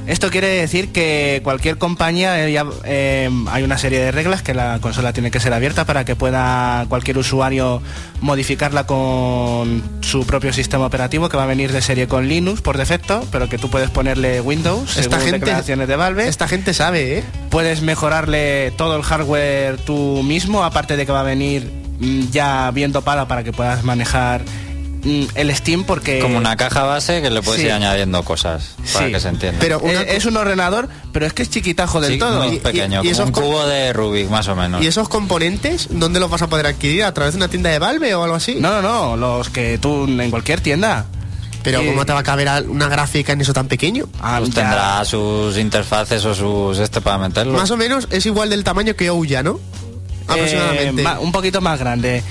[0.06, 4.52] Esto quiere decir que cualquier compañía, eh, ya, eh, hay una serie de reglas que
[4.52, 7.80] la consola tiene que ser abierta para que pueda cualquier usuario
[8.20, 12.78] modificarla con su propio sistema operativo que va a venir de serie con Linux por
[12.78, 16.26] defecto, pero que tú puedes ponerle Windows, Esta según gente- declaraciones de Valve.
[16.28, 17.24] Esta gente sabe, ¿eh?
[17.50, 22.70] Puedes mejorarle todo el hardware tú mismo, aparte de que va a venir mm, ya
[22.72, 24.42] bien dopado para que puedas manejar
[25.04, 26.20] el Steam porque...
[26.20, 27.66] Como una caja base que le puedes sí.
[27.66, 29.12] ir añadiendo cosas para Sí.
[29.12, 29.58] que se entienda.
[29.60, 32.42] Pero Eh, una es un ordenador, pero es que es chiquitajo del Sí, todo.
[32.42, 34.82] muy pequeño, y- y como un cubo de Rubik más o menos.
[34.82, 37.04] ¿Y esos componentes dónde los vas a poder adquirir?
[37.04, 38.56] ¿A través de una tienda de Valve o algo así?
[38.60, 41.06] No, no, no, los que tú en cualquier tienda.
[41.64, 44.06] Pero Y- ¿cómo te va a caber a- una gráfica en eso tan pequeño?
[44.20, 47.52] Ah, Pues tendrá sus interfaces o sus este para meterlo.
[47.58, 49.60] Más o menos es igual del tamaño que Ouya, ¿no?
[50.28, 51.02] Aproximadamente.
[51.02, 52.22] Eh, ma- un poquito más grande.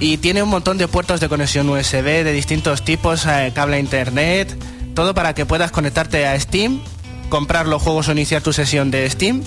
[0.00, 4.56] Y tiene un montón de puertos de conexión USB de distintos tipos, eh, cable internet,
[4.94, 6.80] todo para que puedas conectarte a Steam,
[7.28, 9.42] comprar los juegos o iniciar tu sesión de Steam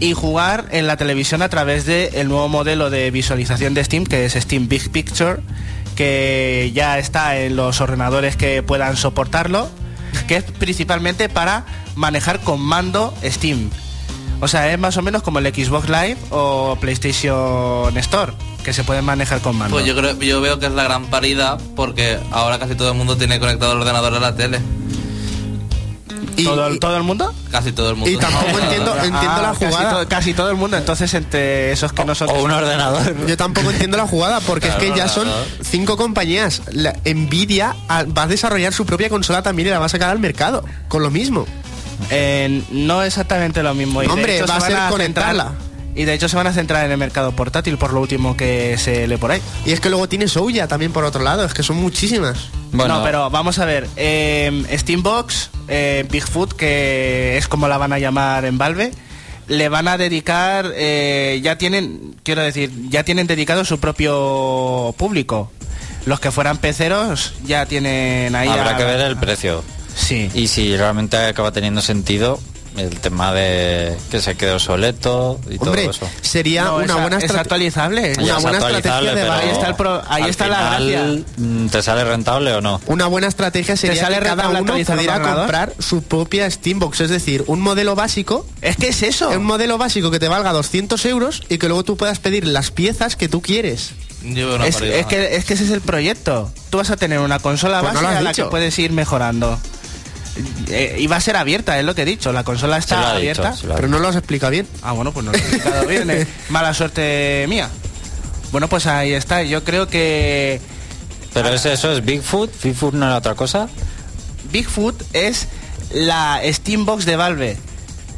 [0.00, 4.24] y jugar en la televisión a través del nuevo modelo de visualización de Steam, que
[4.24, 5.40] es Steam Big Picture,
[5.96, 9.68] que ya está en los ordenadores que puedan soportarlo,
[10.26, 13.68] que es principalmente para manejar con mando Steam.
[14.40, 18.84] O sea, es más o menos como el Xbox Live o PlayStation Store, que se
[18.84, 19.74] pueden manejar con mando.
[19.76, 22.96] Pues yo creo, yo veo que es la gran paridad porque ahora casi todo el
[22.96, 24.60] mundo tiene conectado el ordenador a la tele.
[26.36, 27.34] Y- ¿Todo, el- todo el mundo?
[27.50, 28.10] Casi todo el mundo.
[28.10, 29.90] Y tampoco entiendo, entiendo Ah, la casi jugada.
[29.90, 32.38] todo- Casi, todo el mundo, entonces entre esos que nosotros...
[32.38, 33.14] O un ordenador.
[33.26, 35.28] Yo tampoco entiendo la jugada porque es que ya son
[35.62, 36.62] cinco compañías.
[36.72, 40.10] La Nvidia ah, va a desarrollar su propia consola también y la va a sacar
[40.10, 41.46] al mercado con lo mismo.
[42.10, 44.02] Eh, no exactamente lo mismo.
[44.02, 45.44] Y Hombre, hecho va a se ser conectarla.
[45.48, 48.36] centrar- Y de hecho se van a centrar en el mercado portátil por lo último
[48.36, 49.42] que se lee por ahí.
[49.66, 52.48] Y es que luego tiene Ouya también por otro lado, es que son muchísimas.
[52.72, 53.88] Bueno, No, pero vamos a ver.
[53.96, 58.92] eh, Steambox, eh, Bigfoot, que es como la van a llamar en Valve,
[59.48, 65.50] le van a dedicar, eh, ya tienen, quiero decir, ya tienen dedicado su propio público.
[66.06, 68.48] Los que fueran peceros ya tienen ahí.
[68.48, 69.62] habrá a- que ver el precio.
[69.94, 70.30] Sí.
[70.34, 72.38] Y si realmente acaba teniendo sentido,
[72.80, 76.08] el tema de que se quede obsoleto y Hombre, todo eso.
[76.22, 78.12] sería No, una es, buena es estrate- actualizable.
[78.18, 81.04] Una buena actualizable, estrategia de ahí está el pro- ahí está la gracia.
[81.36, 82.80] mm, ¿Te sale rentable o no?
[82.86, 87.10] Una buena estrategia sería sale que cada rentable uno pudiera comprar su propia Steambox, es
[87.10, 89.30] decir, un modelo básico, Es que es eso.
[89.30, 92.70] un modelo básico que te valga 200 euros y que luego tú puedas pedir las
[92.70, 93.92] piezas que tú quieres.
[94.22, 96.52] Es, que, es que ese es el proyecto.
[96.68, 98.44] Tú vas a tener una consola Pues no has a la dicho.
[98.44, 99.58] que puedes ir mejorando.
[100.68, 102.32] Eh, va a ser abierta, es lo que he dicho.
[102.32, 103.56] La consola lo está dicho, abierta.
[103.56, 104.66] se lo ha Pero no lo has explicado bien.
[104.82, 106.10] Ah, bueno, pues no lo he explicado bien.
[106.10, 106.26] eh.
[106.48, 107.68] Mala suerte mía.
[108.52, 109.42] Bueno, pues ahí está.
[109.42, 110.60] Yo creo que
[111.34, 112.50] Pero es eso, es Bigfoot.
[112.62, 113.68] Bigfoot no era otra cosa.
[114.52, 115.48] Bigfoot es
[115.92, 117.56] la Steambox de Valve.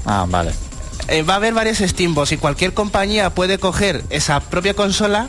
[0.06, 0.52] Ah, vale.
[1.08, 5.28] Eh, va a haber varias Steambox y cualquier compañía puede coger esa propia consola,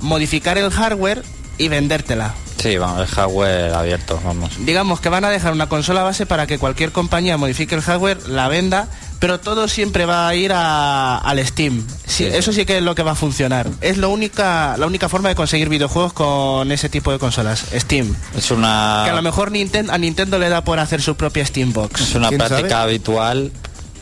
[0.00, 1.22] modificar el hardware
[1.58, 2.34] y vendértela.
[2.58, 4.50] Sí, vamos, el hardware abierto, vamos.
[4.64, 8.28] digamos que van a dejar una consola base para que cualquier compañía modifique el hardware,
[8.28, 8.88] la venda,
[9.20, 11.86] pero todo siempre va a ir a- al Steam.
[12.06, 12.24] Sí, Sí.
[12.24, 13.68] Eso sí que es lo que va a funcionar.
[13.80, 18.14] Es lo única, la única forma de conseguir videojuegos con ese tipo de consolas, Steam.
[18.36, 21.46] Es una, Que a lo mejor Ninten- a Nintendo le da por hacer su propia
[21.46, 22.00] Steambox.
[22.00, 22.82] es una ¿Quién práctica sabe?
[22.82, 23.52] habitual.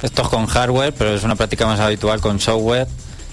[0.02, 2.86] Esto es con hardware, pero es una práctica más habitual con software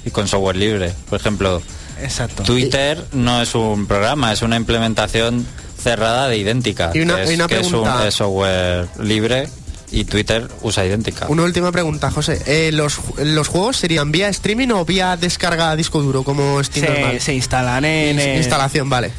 [0.06, 0.94] y con software libre.
[1.10, 1.62] Por ejemplo,
[2.02, 2.44] Exacto.
[2.44, 5.46] Twitter no es un programa, es una implementación
[5.82, 6.92] cerrada de idéntica.
[6.94, 9.48] Y una- que es, y una que es un software libre
[9.92, 11.28] y Twitter usa idéntica.
[11.30, 12.42] Una última pregunta, José.
[12.48, 16.86] Eh, ¿los, ¿Los juegos serían vía streaming o vía descarga a disco duro como Steam
[16.88, 17.22] se, normal?
[17.22, 18.20] se instalan en...
[18.20, 19.12] eh, Instalación, vale.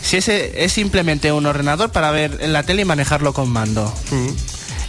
[0.00, 3.92] Si ese es simplemente un ordenador para ver en la tele y manejarlo con mando.
[4.10, 4.28] Mm.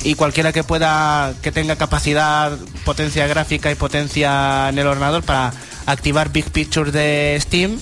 [0.03, 2.51] y cualquiera que pueda que tenga capacidad
[2.83, 5.51] potencia gráfica y potencia en el ordenador para
[5.85, 7.77] activar Big Picture de Steam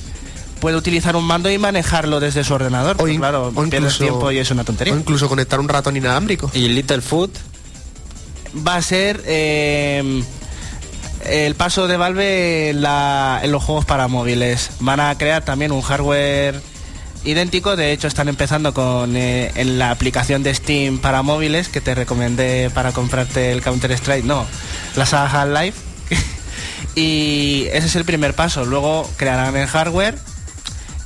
[0.59, 3.97] puede utilizar un mando y manejarlo desde su ordenador O, in- claro o pierdes incluso,
[4.03, 6.49] tiempo y es una tontería o incluso conectar un ratón inalámbrico.
[6.53, 7.31] ¿Y Littlefoot?
[8.65, 10.23] va a ser eh,
[11.25, 15.71] el paso de Valve en, la- en los juegos para móviles van a crear también
[15.71, 16.61] un hardware
[17.25, 21.79] idéntico de hecho están empezando con eh, en la aplicación de Steam para móviles que
[21.81, 24.45] te recomendé para comprarte el Counter Strike no
[24.95, 25.77] la saga Half-Life
[26.95, 30.17] y ese es el primer paso luego crearán el hardware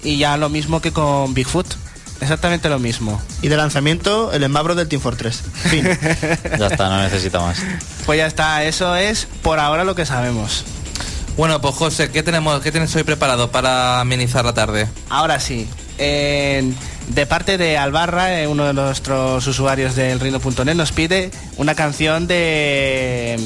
[0.04, 1.68] y ya lo mismo que con Bigfoot
[2.22, 5.42] exactamente lo mismo Y de lanzamiento, el embabro del Team Fortress.
[5.70, 5.84] Fin.
[6.60, 7.60] Ya está, no necesita más.
[8.06, 10.64] pues ya está eso es por ahora lo que sabemos
[11.38, 14.88] Bueno, pues José, ¿qué tenemos, qué tienes hoy preparado para amenizar la tarde?
[15.10, 15.68] Ahora sí,
[16.00, 16.76] en-
[17.10, 22.28] de parte de Albarra, eh, uno de nuestros usuarios del reino.net, nos pide una canción
[22.28, 23.40] de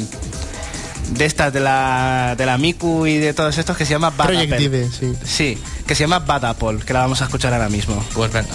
[1.11, 4.27] de estas de la de la Miku y de todos estos que se llama Bad
[4.27, 4.69] Project Apple.
[4.69, 5.13] Dive, sí.
[5.23, 8.03] Sí, que se llama Bad Apple, que la vamos a escuchar ahora mismo.
[8.13, 8.49] Pues venga.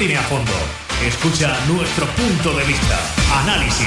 [0.00, 0.52] Exprime a fondo.
[1.06, 2.98] Escucha nuestro punto de vista.
[3.42, 3.86] Análisis.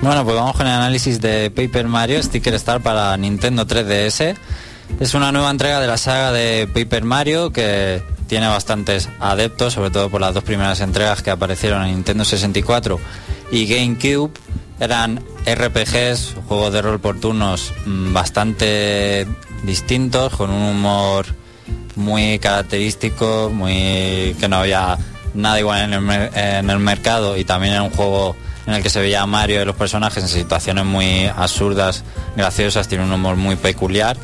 [0.00, 4.36] Bueno, pues vamos con el análisis de Paper Mario Sticker Star para Nintendo 3DS.
[5.00, 9.90] Es una nueva entrega de la saga de Paper Mario que tiene bastantes adeptos, sobre
[9.90, 13.00] todo por las dos primeras entregas que aparecieron en Nintendo 64
[13.50, 14.30] y GameCube.
[14.78, 19.26] Eran RPGs, juegos de rol por turnos mm, bastante
[19.62, 21.26] distintos, con un humor
[21.94, 24.98] muy característico, muy que no había
[25.34, 28.36] nada igual en el, mercado y también era un juego
[28.66, 32.04] en el que se veía a Mario y los personajes en situaciones muy absurdas,
[32.36, 34.16] graciosas, tiene un humor muy peculiar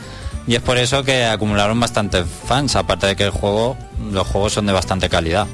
[0.47, 3.77] y es por eso que acumularon bastantes fans, aparte de que el juego,
[4.11, 5.47] los juegos son de bastante calidad.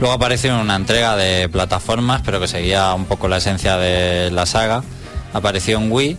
[0.00, 4.46] Luego apareció una entrega de plataformas, pero que seguía un poco la esencia de la
[4.46, 4.82] saga.
[5.32, 6.16] Apareció en Wii.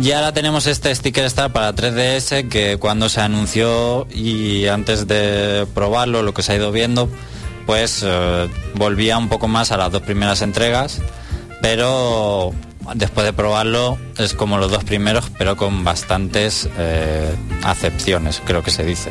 [0.00, 5.66] Y ahora tenemos este Sticker Star para 3DS que cuando se anunció y antes de
[5.74, 7.08] probarlo, lo que se ha ido viendo,
[7.64, 11.00] pues eh, volvía un poco más a las dos primeras entregas,
[11.62, 12.52] pero
[12.94, 17.34] después de probarlo es como los dos primeros, pero con bastantes eh,
[17.64, 19.10] acepciones, creo que se dice.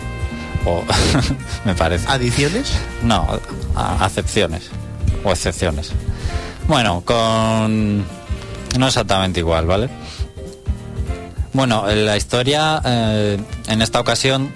[0.66, 0.84] O
[1.66, 2.06] me parece.
[2.10, 2.72] ¿Adiciones?
[3.04, 3.28] No,
[3.76, 4.70] acepciones
[5.24, 5.92] o excepciones.
[6.68, 8.00] Bueno, con
[8.78, 9.90] no exactamente igual, ¿vale?
[11.54, 14.52] Bueno, la historia eh, en esta ocasión,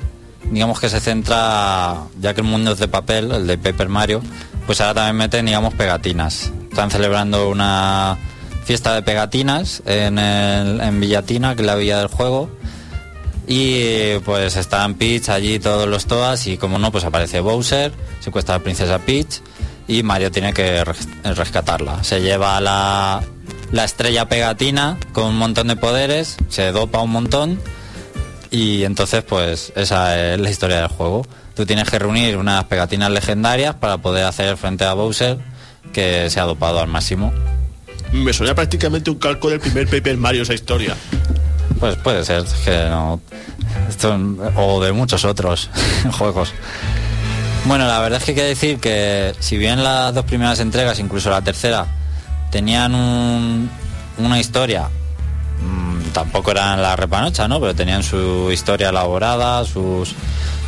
[0.51, 4.21] digamos que se centra, ya que el mundo es de papel, el de Paper Mario,
[4.65, 6.51] pues ahora también meten, digamos, pegatinas.
[6.69, 8.17] Están celebrando una
[8.65, 12.49] fiesta de pegatinas en, el- en Villatina, que es la villa del juego.
[13.51, 18.53] Y pues están Peach allí todos los toas y como no, pues aparece Bowser, secuestra
[18.53, 19.41] a la princesa Peach
[19.87, 22.03] y Mario tiene que res- rescatarla.
[22.03, 23.23] Se lleva la,
[23.71, 27.59] la estrella pegatina con un montón de poderes, se dopa un montón
[28.51, 31.25] y entonces pues esa es la historia del juego.
[31.55, 35.39] Tú tienes que reunir unas pegatinas legendarias para poder hacer frente a Bowser
[35.91, 37.33] que se ha dopado al máximo.
[38.13, 40.95] Me suena prácticamente un calco del primer Paper Mario esa historia.
[41.79, 43.21] Pues puede ser que no.
[44.55, 45.69] O de muchos otros
[46.17, 46.51] juegos.
[47.65, 50.99] Bueno, la verdad es que hay que decir que si bien las dos primeras entregas,
[50.99, 51.85] incluso la tercera,
[52.51, 53.69] tenían un-
[54.17, 54.89] una historia,
[55.61, 57.59] mm, tampoco eran la repanocha, ¿no?
[57.59, 60.13] Pero tenían su historia elaborada, sus...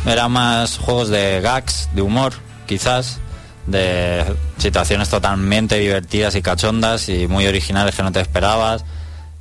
[0.06, 2.32] Eran más juegos de gags, de humor,
[2.66, 3.18] quizás,
[3.66, 4.24] de
[4.58, 8.84] situaciones totalmente divertidas y cachondas y muy originales que no te esperabas.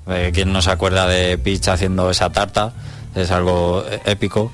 [0.08, 2.74] Eh, ¿Quién no se acuerda de Peach haciendo esa tarta?
[3.16, 4.52] Es algo eh, épico.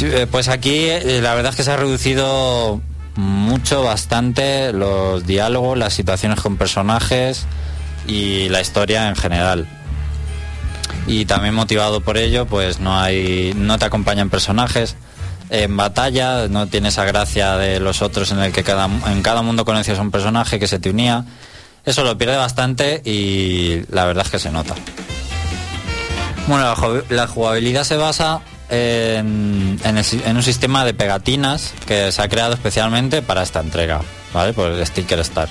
[0.00, 2.80] Eh, pues aquí eh, la verdad es que se ha reducido
[3.14, 7.46] mucho, bastante los diálogos, las situaciones con personajes
[8.06, 9.66] y la historia en general.
[11.06, 14.96] Y también motivado por ello, pues no hay, no te acompañan personajes.
[15.48, 19.64] En batalla no tiene esa gracia de los otros en el que en cada mundo
[19.64, 21.24] conocías a un personaje que se te unía.
[21.86, 24.74] Eso lo pierde bastante y la verdad es que se nota.
[26.48, 29.78] Bueno, la, ju- la jugabilidad se basa en
[30.36, 34.00] un sistema de pegatinas que se ha creado especialmente para esta entrega,
[34.34, 34.52] ¿vale?
[34.52, 35.48] Por el Sticker Star.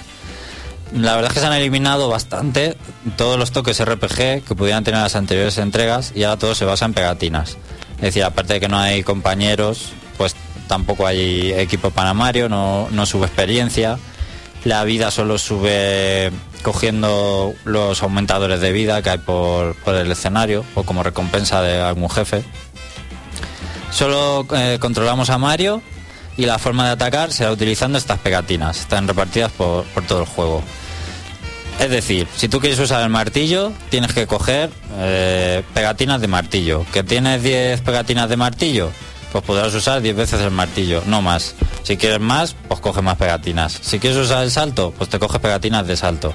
[0.94, 2.78] La verdad es que se han eliminado bastante
[3.18, 6.86] todos los toques RPG que pudieran tener las anteriores entregas y ahora todo se basa
[6.86, 7.58] en pegatinas.
[7.96, 10.36] Es decir, aparte de que no hay compañeros, pues
[10.68, 13.98] tampoco hay equipo para Mario, no, no sube experiencia.
[14.66, 16.32] La vida solo sube
[16.64, 21.80] cogiendo los aumentadores de vida que hay por, por el escenario o como recompensa de
[21.80, 22.44] algún jefe.
[23.92, 25.84] Solo eh, controlamos a Mario
[26.36, 28.80] y la forma de atacar será utilizando estas pegatinas.
[28.80, 30.64] Están repartidas por, por todo el juego.
[31.80, 36.86] Es decir, si tú quieres usar el martillo, tienes que coger eh, pegatinas de martillo.
[36.92, 38.92] ¿Que tienes 10 pegatinas de martillo?
[39.36, 41.56] Pues podrás usar 10 veces el martillo, no más.
[41.84, 43.78] Si quieres más, pues coge más pegatinas.
[43.82, 46.34] Si quieres usar el salto, pues te coges pegatinas de salto.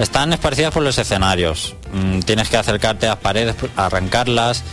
[0.00, 1.76] Están esparcidas por los escenarios.
[1.92, 4.64] Mm, tienes que acercarte a las paredes, arrancarlas.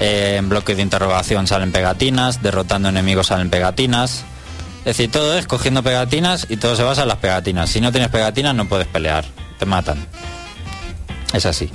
[0.00, 4.24] Eh, en bloques de interrogación salen pegatinas, derrotando enemigos salen pegatinas.
[4.80, 7.70] Es decir, todo es cogiendo pegatinas y todo se basa en las pegatinas.
[7.70, 9.24] Si no tienes pegatinas no puedes pelear,
[9.60, 10.04] te matan.
[11.32, 11.70] Es así.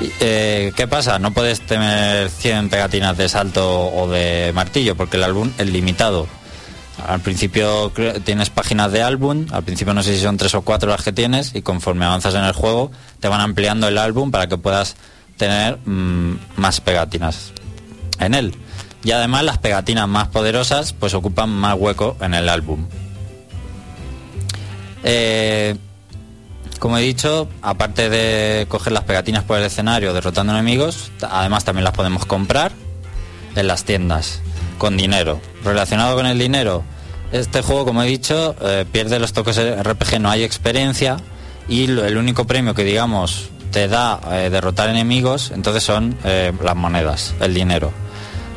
[0.00, 1.18] Eh, ¿Qué pasa?
[1.18, 6.26] No puedes tener 100 pegatinas de salto o de martillo porque el álbum es limitado.
[7.06, 7.92] Al principio
[8.24, 11.12] tienes páginas de álbum, al principio no sé si son tres o cuatro las que
[11.12, 12.90] tienes y conforme avanzas en el juego
[13.20, 14.96] te van ampliando el álbum para que puedas
[15.36, 17.52] tener mm, más pegatinas
[18.18, 18.54] en él.
[19.02, 22.86] Y además las pegatinas más poderosas pues ocupan más hueco en el álbum.
[25.02, 25.76] Eh,
[26.80, 31.84] como he dicho, aparte de coger las pegatinas por el escenario derrotando enemigos, además también
[31.84, 32.72] las podemos comprar
[33.54, 34.40] en las tiendas
[34.78, 35.40] con dinero.
[35.62, 36.82] Relacionado con el dinero,
[37.32, 41.18] este juego, como he dicho, eh, pierde los toques RPG, no hay experiencia
[41.68, 46.76] y el único premio que digamos te da eh, derrotar enemigos, entonces son eh, las
[46.76, 47.92] monedas, el dinero.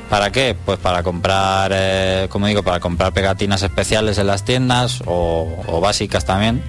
[0.09, 0.55] ¿Para qué?
[0.65, 6.23] Pues para comprar, eh, como digo, para comprar pegatinas especiales en las tiendas o básicas
[6.23, 6.63] también.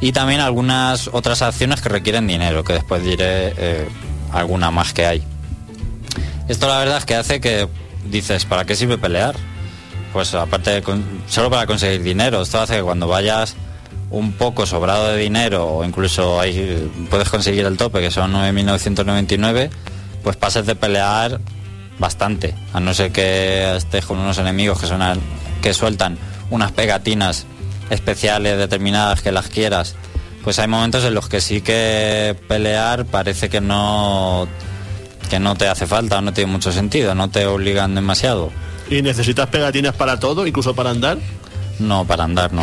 [0.00, 3.88] Y también algunas otras acciones que requieren dinero, que después diré eh,
[4.32, 5.22] alguna más que hay.
[6.48, 7.68] Esto la verdad es que hace que
[8.04, 9.34] dices, ¿para qué sirve pelear?
[10.12, 12.42] Pues aparte de con- solo para conseguir dinero.
[12.42, 13.56] Esto hace que cuando vayas
[14.10, 19.70] un poco sobrado de dinero o incluso ahí puedes conseguir el tope que son 9.999,
[20.22, 21.40] pues pases de pelear
[21.98, 22.54] bastante.
[22.72, 24.86] A no ser que estés con unos enemigos que,
[25.62, 26.18] que sueltan
[26.50, 27.46] unas pegatinas
[27.90, 29.94] especiales determinadas que las quieras.
[30.44, 34.46] Pues hay momentos en los que sí que pelear parece que no
[35.28, 38.52] que no te hace falta, no tiene mucho sentido, no te obligan demasiado.
[38.88, 41.18] ¿Y necesitas pegatinas para todo, incluso para andar?
[41.80, 42.62] No, para andar no.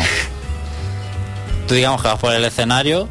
[1.68, 3.08] Tú digamos que vas por el escenario,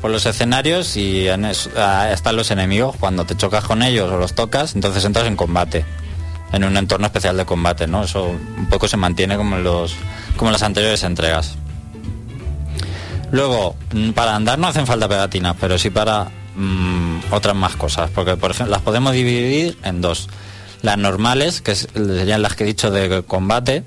[0.00, 2.96] por los escenarios y en es- ah, están los enemigos.
[2.98, 5.84] Cuando te chocas con ellos o los tocas, entonces entras en combate.
[6.52, 8.04] En un entorno especial de combate, ¿no?
[8.04, 9.94] Eso un poco se mantiene como en los
[10.36, 11.56] como en las anteriores entregas.
[13.32, 18.10] Luego, mm, para andar no hacen falta pegatinas, pero sí para mm, otras más cosas.
[18.10, 20.28] Porque, por ejemplo, las podemos dividir en dos.
[20.82, 23.84] Las normales, que serían las que he dicho de combate,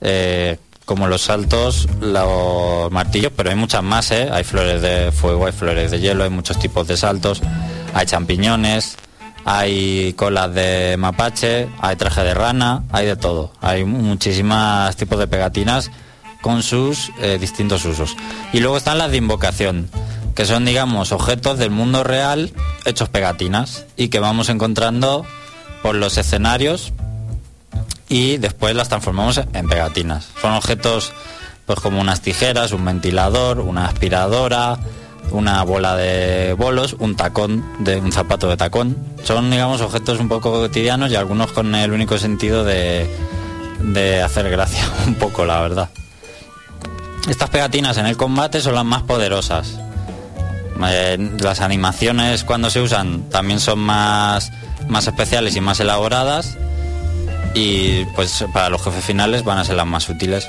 [0.00, 4.28] eh, como los saltos, los martillos, pero hay muchas más, ¿eh?
[4.32, 7.42] Hay flores de fuego, hay flores de hielo, hay muchos tipos de saltos,
[7.94, 8.96] hay champiñones,
[9.44, 13.52] hay colas de mapache, hay traje de rana, hay de todo.
[13.60, 15.90] Hay muchísimas tipos de pegatinas
[16.40, 18.16] con sus eh, distintos usos.
[18.52, 19.88] Y luego están las de invocación,
[20.34, 22.52] que son, digamos, objetos del mundo real
[22.84, 25.24] hechos pegatinas y que vamos encontrando
[25.82, 26.92] por los escenarios
[28.08, 30.28] y después las transformamos en pegatinas.
[30.40, 31.12] Son objetos
[31.66, 34.78] pues como unas tijeras, un ventilador, una aspiradora,
[35.30, 38.96] una bola de bolos, un tacón de un zapato de tacón.
[39.24, 43.08] Son digamos objetos un poco cotidianos y algunos con el único sentido de,
[43.80, 45.88] de hacer gracia un poco, la verdad.
[47.28, 49.78] Estas pegatinas en el combate son las más poderosas.
[50.86, 54.52] Eh, las animaciones cuando se usan también son más,
[54.88, 56.58] más especiales y más elaboradas
[57.54, 60.48] y pues para los jefes finales van a ser las más útiles.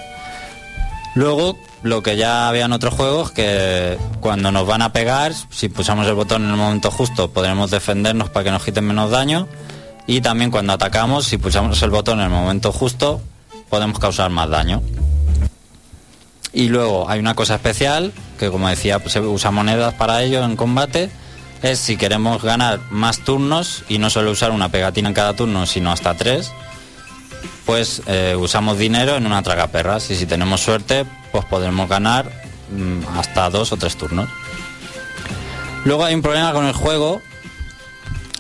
[1.16, 5.70] Luego, lo que ya había en otros juegos, que cuando nos van a pegar, si
[5.70, 9.48] pulsamos el botón en el momento justo, podremos defendernos para que nos quiten menos daño.
[10.08, 13.22] Y también cuando atacamos, si pulsamos el botón en el momento justo,
[13.70, 14.84] podemos causar más daño.
[16.52, 20.44] Y luego hay una cosa especial, que como decía, pues, se usa monedas para ello
[20.44, 21.10] en combate,
[21.62, 25.66] es si queremos ganar más turnos y no solo usar una pegatina en cada turno,
[25.66, 26.52] sino hasta tres,
[27.66, 32.32] pues eh, usamos dinero en una tragaperras y si tenemos suerte, pues podremos ganar
[32.72, 34.30] mm, hasta dos o tres turnos.
[35.84, 37.22] Luego hay un problema con el juego,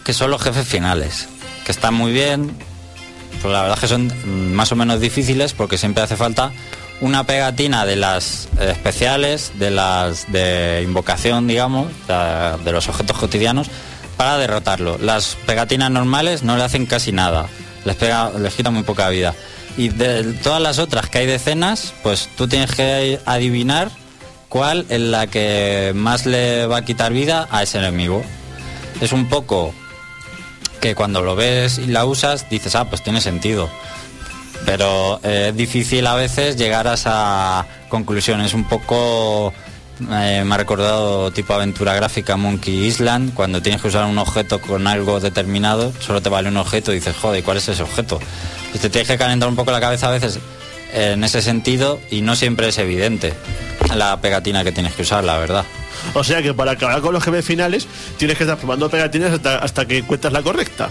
[0.03, 1.27] que son los jefes finales,
[1.65, 2.55] que están muy bien,
[3.41, 6.51] pero la verdad es que son mm, más o menos difíciles porque siempre hace falta
[7.01, 13.17] una pegatina de las eh, especiales, de las de invocación, digamos, de, de los objetos
[13.17, 13.69] cotidianos,
[14.17, 14.97] para derrotarlo.
[14.99, 17.47] Las pegatinas normales no le hacen casi nada,
[17.86, 19.33] les, pega, les quita muy poca vida.
[19.77, 23.91] Y de todas las otras que hay decenas, pues tú tienes que adivinar
[24.49, 28.23] cuál es la que más le va a quitar vida a ese enemigo.
[29.01, 29.73] Es un poco
[30.79, 33.69] que cuando lo ves y la usas dices, ah, pues tiene sentido.
[34.65, 38.41] Pero eh, es difícil a veces llegar a esa conclusión.
[38.41, 39.53] Es un poco...
[39.99, 44.59] eh, me ha recordado tipo aventura gráfica Monkey Island, cuando tienes que usar un objeto
[44.59, 48.19] con algo determinado, solo te vale un objeto y dices, joder, ¿cuál es ese objeto?
[48.73, 50.39] Y te tienes que calentar un poco la cabeza a veces
[50.93, 53.33] eh, en ese sentido y no siempre es evidente
[53.95, 55.65] la pegatina que tienes que usar, la verdad.
[56.13, 57.87] O sea que para acabar con los jefes finales
[58.17, 60.89] tienes que estar probando pegatinas hasta, hasta que encuentras la correcta.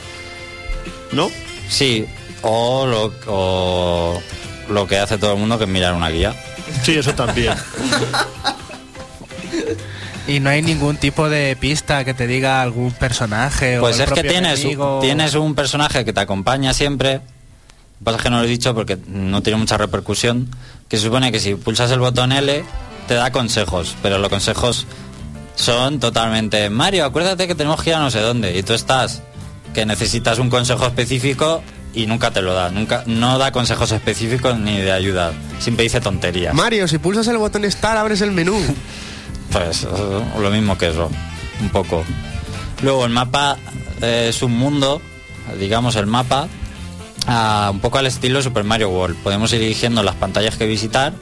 [1.12, 1.30] ¿No?
[1.68, 2.06] Sí,
[2.42, 4.22] o lo, o
[4.68, 6.34] lo que hace todo el mundo que es mirar una guía.
[6.82, 7.54] Sí, eso también.
[10.26, 14.08] Y no hay ningún tipo de pista que te diga algún personaje Pues o el
[14.08, 14.98] es que tienes, enemigo.
[15.02, 17.14] tienes un personaje que te acompaña siempre.
[17.14, 20.48] Lo que pasa es que no lo he dicho porque no tiene mucha repercusión.
[20.88, 22.64] Que se supone que si pulsas el botón L
[23.06, 24.86] te da consejos, pero los consejos
[25.56, 28.56] son totalmente Mario, acuérdate que tenemos que ir a no sé dónde.
[28.56, 29.22] Y tú estás
[29.74, 32.70] que necesitas un consejo específico y nunca te lo da.
[32.70, 35.32] Nunca, no da consejos específicos ni de ayuda.
[35.58, 36.54] Siempre dice tonterías.
[36.54, 38.58] Mario, si pulsas el botón Start abres el menú.
[39.54, 39.86] Pues
[40.38, 41.08] lo mismo que eso,
[41.60, 42.04] un poco.
[42.82, 43.56] Luego el mapa
[44.02, 45.00] eh, es un mundo,
[45.60, 46.48] digamos el mapa,
[47.28, 49.16] ah, un poco al estilo Super Mario World.
[49.22, 51.12] Podemos ir eligiendo las pantallas que visitar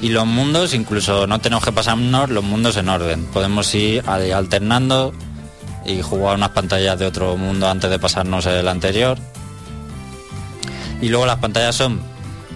[0.00, 3.26] y los mundos, incluso no tenemos que pasarnos los mundos en orden.
[3.26, 5.12] Podemos ir al- alternando
[5.84, 9.18] y jugar unas pantallas de otro mundo antes de pasarnos el anterior.
[11.02, 12.00] Y luego las pantallas son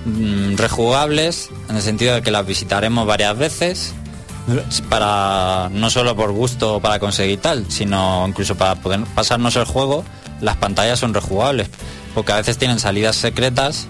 [0.07, 3.95] mm, rejugables en el sentido de que las visitaremos varias veces
[4.89, 10.05] para no solo por gusto para conseguir tal, sino incluso para poder pasarnos el juego,
[10.41, 11.69] las pantallas son rejugables,
[12.15, 13.87] porque a veces tienen salidas secretas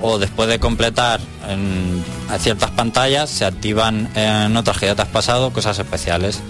[0.00, 2.04] o después de completar en
[2.38, 6.40] ciertas pantallas se activan en otras que ya te has pasado cosas especiales.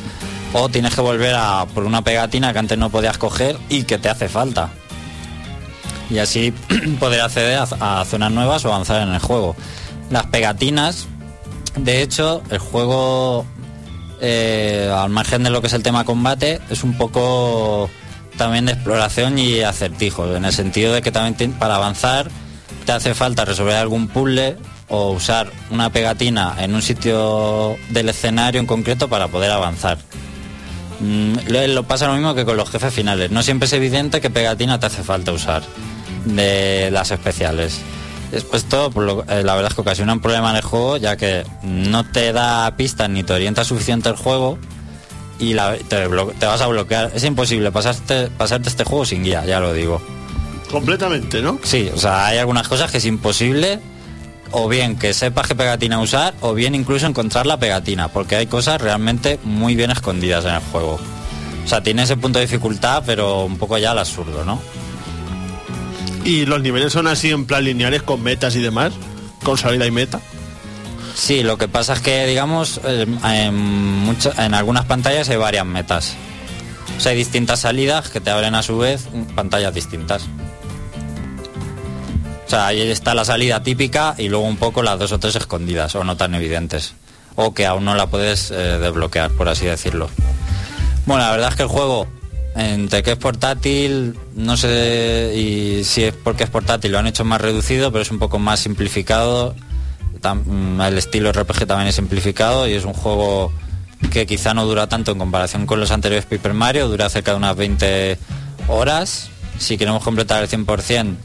[0.52, 3.98] O tienes que volver a por una pegatina que antes no podías coger y que
[3.98, 4.70] te hace falta.
[6.10, 6.52] Y así
[7.00, 9.56] poder acceder a zonas nuevas o avanzar en el juego.
[10.10, 11.06] Las pegatinas
[11.76, 13.46] de hecho, el juego,
[14.20, 17.90] eh, al margen de lo que es el tema combate, es un poco
[18.36, 22.30] también de exploración y acertijo, en el sentido de que también para avanzar
[22.86, 24.56] te hace falta resolver algún puzzle
[24.88, 29.98] o usar una pegatina en un sitio del escenario en concreto para poder avanzar.
[31.00, 33.30] Mm, lo, lo pasa lo mismo que con los jefes finales.
[33.30, 35.62] No siempre es evidente qué pegatina te hace falta usar
[36.24, 37.80] de las especiales.
[38.30, 40.96] Después todo, por lo- eh, la verdad es que ocasiona un problema en el juego,
[40.98, 44.58] ya que no te da pistas ni te orienta suficiente el juego
[45.38, 47.10] y la- te, te vas a bloquear.
[47.14, 50.02] Es imposible pasarte, pasarte este juego sin guía, ya lo digo.
[50.70, 51.58] Completamente, ¿no?
[51.62, 53.80] Sí, o sea, hay algunas cosas que es imposible,
[54.50, 58.46] o bien que sepas qué pegatina usar, o bien incluso encontrar la pegatina, porque hay
[58.46, 60.98] cosas realmente muy bien escondidas en el juego.
[61.64, 64.60] O sea, tiene ese punto de dificultad, pero un poco ya al absurdo, ¿no?
[66.28, 68.92] Y los niveles son así en plan lineales con metas y demás,
[69.42, 70.20] con salida y meta.
[71.14, 76.16] Sí, lo que pasa es que, digamos, en, mucho- en algunas pantallas hay varias metas.
[76.98, 80.24] O sea, hay distintas salidas que te abren a su vez pantallas distintas.
[82.46, 85.34] O sea, ahí está la salida típica y luego un poco las dos o tres
[85.36, 86.92] escondidas o no tan evidentes.
[87.36, 90.10] O que aún no la puedes eh, desbloquear, por así decirlo.
[91.06, 92.06] Bueno, la verdad es que el juego,
[92.58, 97.24] entre que es portátil, no sé y si es porque es portátil lo han hecho
[97.24, 99.54] más reducido, pero es un poco más simplificado.
[100.22, 103.52] Mm, El estilo RPG también es simplificado y es un juego
[104.10, 107.36] que quizá no dura tanto en comparación con los anteriores Paper Mario, dura cerca de
[107.36, 108.18] unas 20
[108.68, 109.30] horas.
[109.58, 111.16] Si queremos completar el 100%,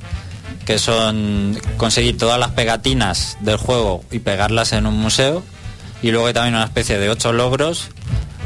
[0.66, 5.44] que son conseguir todas las pegatinas del juego y pegarlas en un museo.
[6.02, 7.90] Y luego hay también una especie de ocho logros,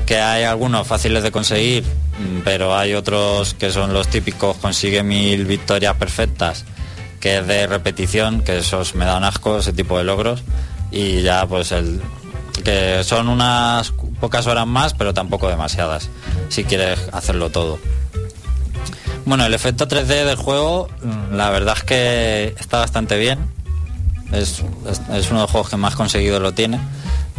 [0.08, 5.04] que hay algunos fáciles de conseguir, mm, pero hay otros que son los típicos, consigue
[5.04, 6.66] mil victorias perfectas,
[7.20, 10.44] que es de repetición, que esos me dan asco, ese tipo de logros.
[10.92, 12.02] Y ya pues el
[12.64, 16.10] que son unas pocas horas más, pero tampoco demasiadas,
[16.50, 17.78] si quieres hacerlo todo.
[19.26, 23.40] Bueno, el efecto 3D del juego, mm, la verdad es que está bastante bien.
[24.32, 26.80] Es, es- es uno de los juegos que más conseguido lo tiene.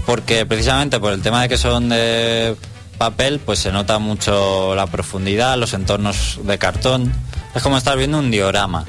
[0.09, 2.57] Porque precisamente por el tema de que son de
[2.97, 7.13] papel, pues se nota mucho la profundidad, los entornos de cartón.
[7.55, 8.87] Es como estar viendo un diorama.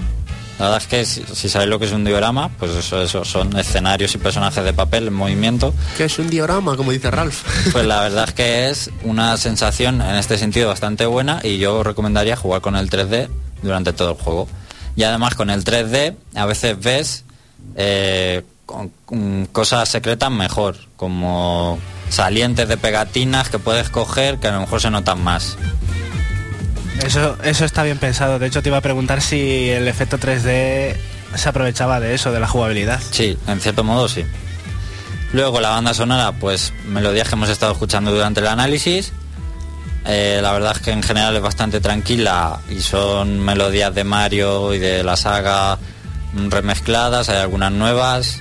[0.60, 3.26] La verdad es que si, si sabéis lo que es un diorama, pues eso, eso
[3.26, 5.74] son escenarios y personajes de papel en movimiento.
[5.98, 7.44] Que es un diorama, como dice Ralph.
[7.74, 11.84] Pues la verdad es que es una sensación en este sentido bastante buena y yo
[11.84, 13.28] recomendaría jugar con el 3D
[13.62, 14.48] durante todo el juego.
[14.96, 17.26] Y además con el 3D a veces ves
[17.76, 24.52] eh, con- con cosas secretas mejor, como salientes de pegatinas que puedes coger que a
[24.52, 25.58] lo mejor se notan más.
[27.04, 28.38] Eso, eso está bien pensado.
[28.38, 30.96] De hecho, te iba a preguntar si el efecto 3D
[31.36, 33.00] se aprovechaba de eso, de la jugabilidad.
[33.12, 34.24] Sí, en cierto modo sí.
[35.34, 39.14] Luego la banda sonora, pues melodías que hemos estado escuchando durante el análisis.
[40.06, 44.74] Eh, la verdad es que en general es bastante tranquila y son melodías de Mario
[44.74, 45.78] y de la saga
[46.34, 48.40] mm, remezcladas, hay algunas nuevas.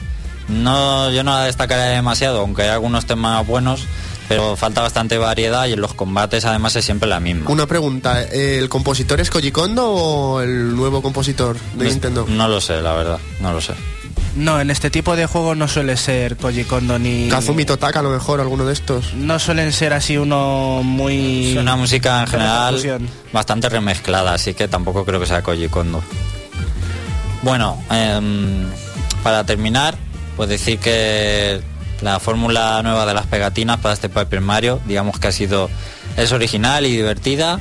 [0.49, 3.87] No, yo no la destacaría demasiado, aunque hay algunos temas buenos,
[4.29, 7.51] pero falta bastante variedad y en los combates además es siempre la misma.
[7.51, 12.27] Una pregunta, ¿el compositor es Koji Kondo o el nuevo compositor de Nintendo?
[12.29, 13.75] No lo sé, la verdad, no lo sé.
[14.37, 17.29] No, en este tipo de juegos no suele ser Koji Kondo ni...
[17.29, 19.15] Kazumi Totaka a lo mejor, alguno de estos.
[19.15, 21.53] No suelen ser así uno muy...
[21.53, 23.01] Es una música en general
[23.33, 26.03] bastante remezclada, así que tampoco creo que sea Koji Kondo.
[27.43, 28.67] Bueno, em,
[29.23, 29.97] para terminar,
[30.39, 31.61] pues decir que
[32.01, 35.69] la fórmula nueva de las pegatinas para este Paper Mario, digamos que ha sido
[36.17, 37.59] es original y divertida,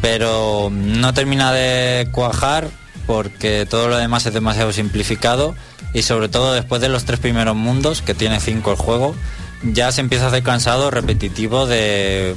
[0.00, 2.68] pero no termina de cuajar
[3.06, 5.54] porque todo lo demás es demasiado simplificado
[5.94, 9.14] y sobre todo después de los tres primeros mundos, que tiene cinco el juego,
[9.62, 12.34] ya se empieza a hacer cansado, repetitivo de,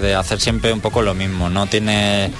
[0.00, 1.50] de hacer siempre un poco lo mismo.
[1.50, 2.30] No tiene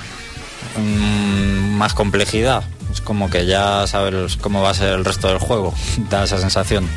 [0.77, 2.63] mm, más complejidad.
[3.05, 5.75] Como que ya sabes cómo va a ser el resto del juego.
[6.11, 6.89] da esa sensación.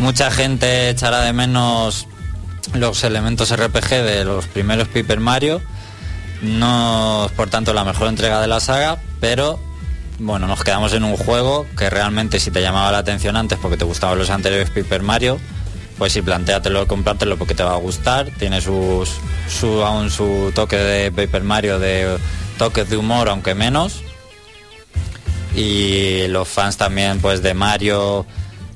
[0.00, 2.06] Mucha gente echará de menos
[2.74, 5.60] los elementos RPG de los primeros Paper Mario.
[6.42, 9.58] No es por tanto la mejor entrega de la saga, pero
[10.20, 13.76] bueno, nos quedamos en un juego que realmente si te llamaba la atención antes porque
[13.76, 15.38] te gustaban los anteriores Paper Mario,
[15.98, 18.30] pues sí, planteatelo, comprártelo porque te va a gustar.
[18.38, 19.10] Tiene sus,
[19.48, 22.18] su, aún su toque de Paper Mario, de
[22.56, 24.04] toques de humor, aunque menos.
[25.58, 28.24] Y los fans también, pues de Mario,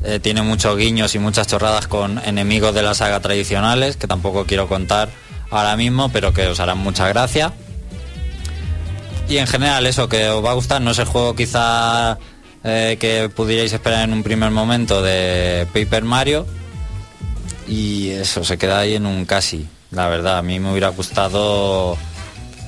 [0.03, 4.47] eh, tiene muchos guiños y muchas chorradas con enemigos de la saga tradicionales, que tampoco
[4.47, 5.09] quiero contar
[5.51, 7.53] ahora mismo, pero que os harán mucha gracia.
[9.29, 12.19] Y en general eso que os va a gustar, no es el juego quizá
[12.65, 16.47] eh, que pudierais esperar en un primer momento de Paper Mario.
[17.69, 19.69] Y eso, se queda ahí en un casi.
[19.93, 21.97] La verdad, a mí me hubiera gustado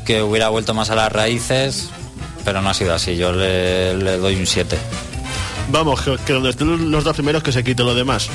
[0.07, 1.89] que hubiera vuelto más a las raíces,
[2.45, 3.17] pero no ha sido así.
[3.17, 4.77] Yo le, le doy un 7.
[5.71, 8.29] Vamos, que, que donde estén los dos primeros que se quite lo demás.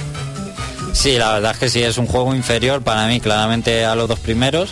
[0.94, 4.08] Sí, la verdad es que sí, es un juego inferior para mí claramente a los
[4.08, 4.72] dos primeros,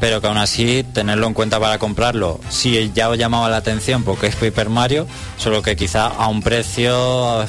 [0.00, 4.02] pero que aún así tenerlo en cuenta para comprarlo, sí ya os llamaba la atención
[4.02, 5.06] porque es Paper Mario,
[5.38, 7.46] solo que quizá a un precio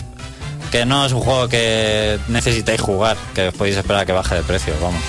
[0.71, 4.35] que no es un juego que necesitáis jugar, que os podéis esperar a que baje
[4.35, 5.01] de precio, vamos.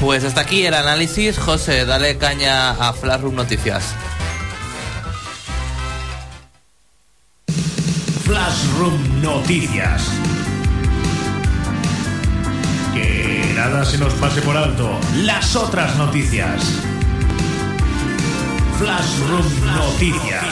[0.00, 1.38] Pues hasta aquí el análisis.
[1.38, 3.94] José, dale caña a Flashroom Noticias.
[8.24, 10.10] Flashroom Noticias.
[12.94, 14.98] Que nada se nos pase por alto.
[15.16, 16.62] Las otras noticias.
[18.78, 20.44] Flashroom Noticias.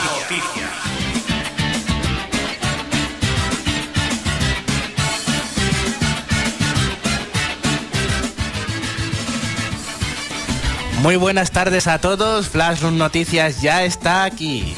[11.01, 12.49] Muy buenas tardes a todos.
[12.49, 14.75] Flashroom Noticias ya está aquí.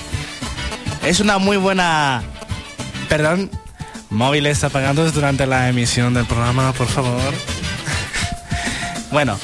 [1.04, 2.24] Es una muy buena.
[3.10, 3.50] Perdón.
[4.10, 7.34] Móviles apagados durante la emisión del programa, por favor.
[9.12, 9.38] bueno,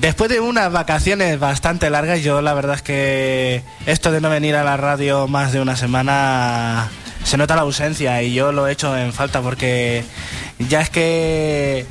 [0.00, 4.56] después de unas vacaciones bastante largas, yo la verdad es que esto de no venir
[4.56, 6.88] a la radio más de una semana
[7.24, 10.04] se nota la ausencia y yo lo he hecho en falta porque
[10.58, 11.86] ya es que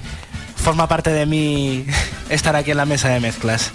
[0.55, 1.85] forma parte de mí
[2.29, 3.71] estar aquí en la mesa de mezclas.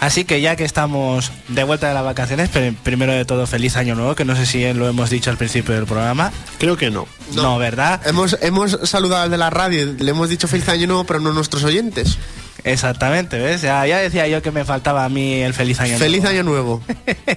[0.00, 3.76] Así que ya que estamos de vuelta de las vacaciones, pero primero de todo feliz
[3.76, 6.32] año nuevo, que no sé si lo hemos dicho al principio del programa.
[6.58, 7.06] Creo que no.
[7.34, 8.00] No, ¿verdad?
[8.06, 11.30] Hemos, hemos saludado al de la radio, le hemos dicho feliz año nuevo, pero no
[11.30, 12.18] a nuestros oyentes.
[12.64, 13.60] Exactamente, ¿ves?
[13.62, 16.34] Ya, ya decía yo que me faltaba a mí el feliz año Feliz nuevo.
[16.34, 16.82] año nuevo.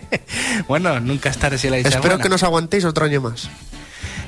[0.68, 2.24] bueno, nunca es tarde si la Espero buena.
[2.24, 3.50] que nos aguantéis otro año más.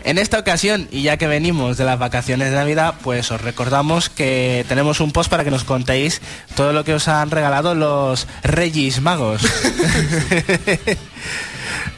[0.04, 4.10] En esta ocasión, y ya que venimos de las vacaciones de Navidad, pues os recordamos
[4.10, 6.22] que tenemos un post para que nos contéis
[6.56, 9.42] todo lo que os han regalado los Reyes Magos.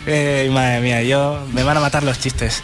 [0.08, 2.64] Eh, madre mía, yo me van a matar los chistes.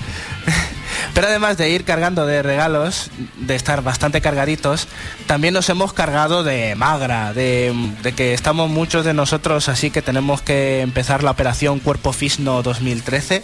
[1.13, 4.87] Pero además de ir cargando de regalos, de estar bastante cargaditos,
[5.27, 10.01] también nos hemos cargado de magra, de, de que estamos muchos de nosotros así que
[10.01, 13.43] tenemos que empezar la operación Cuerpo Fisno 2013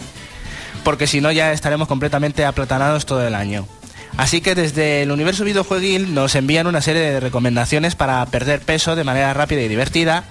[0.84, 3.66] porque si no ya estaremos completamente aplatanados todo el año.
[4.16, 8.94] Así que desde el universo videojueguil nos envían una serie de recomendaciones para perder peso
[8.94, 10.24] de manera rápida y divertida.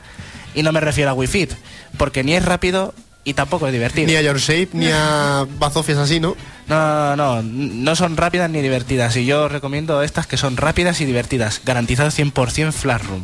[0.56, 1.51] Y no me refiero a Wii Fit,
[1.97, 2.93] porque ni es rápido
[3.26, 4.08] y tampoco es divertido.
[4.08, 6.38] Ni a Your Shape, ni a bazofias así, ¿no?
[6.68, 9.16] No, no, no, no son rápidas ni divertidas.
[9.18, 11.62] Y yo recomiendo estas que son rápidas y divertidas.
[11.66, 13.24] Garantizado 100% Flash Room.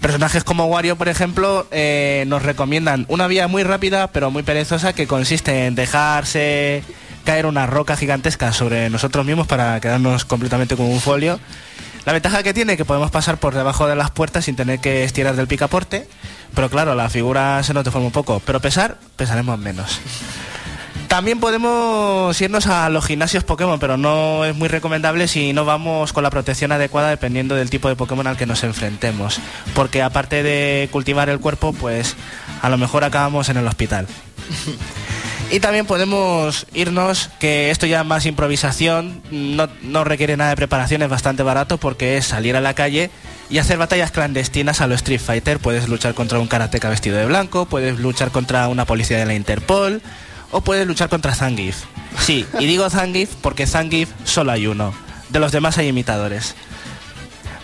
[0.00, 4.94] Personajes como Wario, por ejemplo, eh, nos recomiendan una vía muy rápida pero muy perezosa
[4.94, 6.82] que consiste en dejarse
[7.24, 11.38] caer una roca gigantesca sobre nosotros mismos para quedarnos completamente como un folio.
[12.06, 14.80] La ventaja que tiene es que podemos pasar por debajo de las puertas sin tener
[14.80, 16.08] que estirar del picaporte,
[16.54, 20.00] pero claro, la figura se nos deforma un poco, pero pesar, pesaremos menos.
[21.10, 26.12] También podemos irnos a los gimnasios Pokémon, pero no es muy recomendable si no vamos
[26.12, 29.40] con la protección adecuada dependiendo del tipo de Pokémon al que nos enfrentemos.
[29.74, 32.14] Porque aparte de cultivar el cuerpo, pues
[32.62, 34.06] a lo mejor acabamos en el hospital.
[35.52, 40.56] Y también podemos irnos, que esto ya es más improvisación, no, no requiere nada de
[40.56, 43.10] preparación, es bastante barato porque es salir a la calle
[43.48, 45.58] y hacer batallas clandestinas a lo Street Fighter.
[45.58, 49.34] Puedes luchar contra un karateca vestido de blanco, puedes luchar contra una policía de la
[49.34, 50.00] Interpol
[50.50, 51.84] o puedes luchar contra Zangief.
[52.18, 54.94] Sí, y digo Zangief porque Zangief solo hay uno,
[55.28, 56.54] de los demás hay imitadores.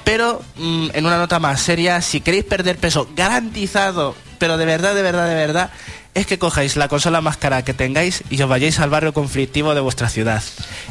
[0.05, 4.95] Pero mm, en una nota más seria, si queréis perder peso garantizado, pero de verdad,
[4.95, 5.70] de verdad, de verdad,
[6.14, 9.74] es que cojáis la consola más cara que tengáis y os vayáis al barrio conflictivo
[9.74, 10.43] de vuestra ciudad.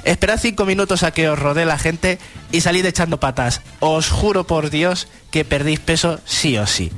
[0.03, 2.19] Esperad cinco minutos a que os rodee la gente
[2.51, 3.61] y salid echando patas.
[3.79, 6.91] Os juro por Dios que perdéis peso sí o sí.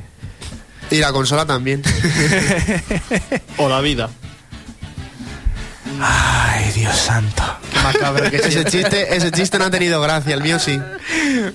[0.92, 1.84] Y la consola también.
[3.58, 4.10] O la vida.
[6.02, 7.44] Ay, Dios santo.
[7.72, 10.80] Qué macabro que es ese chiste, ese chiste no ha tenido gracia, el mío sí.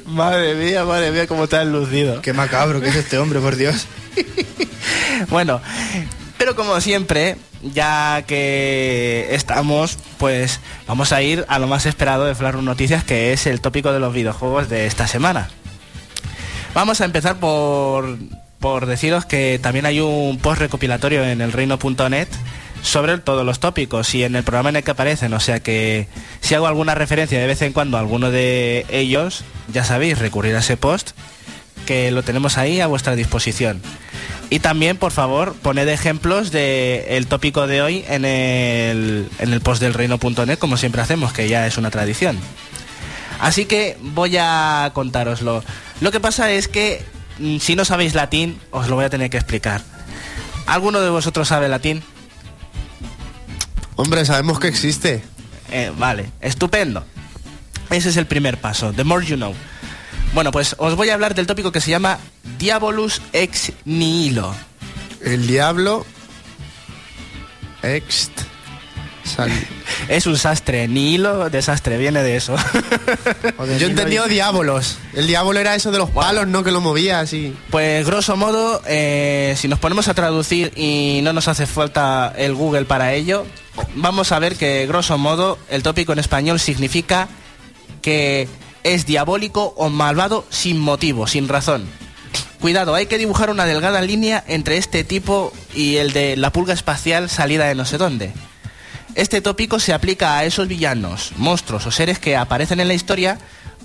[0.07, 2.21] Madre mía, madre mía, cómo te has lucido.
[2.23, 3.87] Qué macabro que es este hombre, por Dios.
[5.29, 5.61] Bueno,
[6.37, 10.59] pero como siempre, ya que estamos, pues
[10.89, 14.01] vamos a ir a lo más esperado de Flash Noticias, que es el tópico de
[14.01, 15.49] los videojuegos de esta semana.
[16.75, 18.19] Vamos a empezar por,
[18.59, 22.29] por deciros que también hay un post recopilatorio en el reino.net
[22.83, 26.09] sobre todos los tópicos y en el programa en el que aparecen, o sea que
[26.41, 30.55] si hago alguna referencia de vez en cuando a alguno de ellos, ya sabéis, recurrir
[30.57, 31.13] a ese post,
[31.87, 33.81] que lo tenemos ahí a vuestra disposición.
[34.51, 39.81] Y también, por favor, poned ejemplos del tópico de hoy en el, en el post
[39.81, 42.39] del reino.net, como siempre hacemos, que ya es una tradición.
[43.41, 45.65] Así que voy a contároslo.
[46.01, 47.03] Lo que pasa es que
[47.39, 49.81] mm, si no sabéis latín, os lo voy a tener que explicar.
[50.67, 52.03] ¿Alguno de vosotros sabe latín?
[53.97, 55.23] Hombre, sabemos que existe.
[55.71, 57.05] Eh, vale, estupendo.
[57.91, 58.93] Ese es el primer paso.
[58.93, 59.55] The more you know.
[60.35, 62.19] Bueno, pues os voy a hablar del tópico que se llama
[62.59, 64.55] Diabolus ex nihilo.
[65.23, 66.07] El diablo.
[67.83, 68.31] Ext.
[69.25, 69.51] Sal-
[70.09, 72.57] Es un sastre, nihilo, desastre, viene de eso.
[73.79, 74.99] Yo entendí diábolos.
[75.15, 76.65] El diablo era eso de los palos, ¿no?
[76.65, 77.55] Que lo movía así.
[77.71, 82.55] Pues grosso modo, eh, si nos ponemos a traducir y no nos hace falta el
[82.55, 83.47] Google para ello,
[83.95, 87.29] vamos a ver que grosso modo el tópico en español significa
[88.01, 88.49] que
[88.85, 91.87] es diabólico o malvado sin motivo, sin razón.
[92.61, 96.75] Cuidado, hay que dibujar una delgada línea entre este tipo y el de la pulga
[96.75, 98.33] espacial salida de no sé dónde.
[99.15, 103.39] Este tópico se aplica a esos villanos, monstruos o seres que aparecen en la historia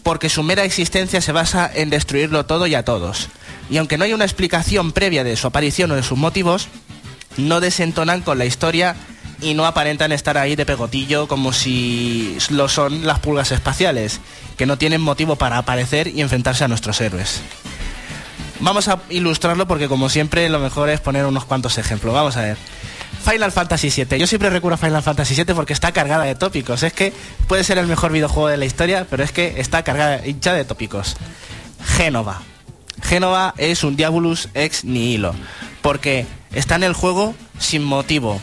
[0.04, 3.30] porque su mera existencia se basa en destruirlo todo y a todos.
[3.70, 6.70] Y aunque no hay una explicación previa de su aparición o de sus motivos,
[7.36, 8.96] no desentonan con la historia
[9.42, 14.20] y no aparentan estar ahí de pegotillo como si lo son las pulgas espaciales,
[14.58, 17.42] que no tienen motivo para aparecer y enfrentarse a nuestros héroes.
[18.60, 22.14] Vamos a ilustrarlo porque como siempre lo mejor es poner unos cuantos ejemplos.
[22.14, 22.58] Vamos a ver.
[23.24, 24.20] Final Fantasy VII.
[24.20, 26.82] Yo siempre recurro a Final Fantasy VII porque está cargada de tópicos.
[26.84, 27.14] Es que
[27.48, 30.66] puede ser el mejor videojuego de la historia, pero es que está cargada, hincha de
[30.66, 31.18] tópicos.
[31.98, 32.42] Génova.
[33.04, 35.36] Génova es un Diabolus ex nihilo.
[35.82, 38.42] Porque está en el juego sin motivo.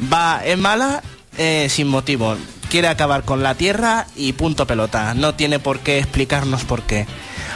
[0.00, 1.02] Va, es mala
[1.38, 2.36] eh, sin motivo.
[2.70, 5.14] Quiere acabar con la Tierra y punto pelota.
[5.14, 7.06] No tiene por qué explicarnos por qué.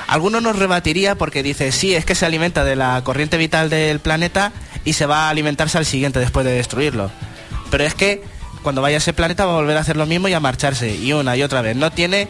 [0.06, 4.00] Alguno nos rebatiría porque dice, sí, es que se alimenta de la corriente vital del
[4.00, 4.52] planeta
[4.84, 7.10] y se va a alimentarse al siguiente después de destruirlo.
[7.70, 8.22] Pero es que
[8.62, 10.94] cuando vaya a ese planeta va a volver a hacer lo mismo y a marcharse,
[10.94, 11.76] y una y otra vez.
[11.76, 12.28] No tiene,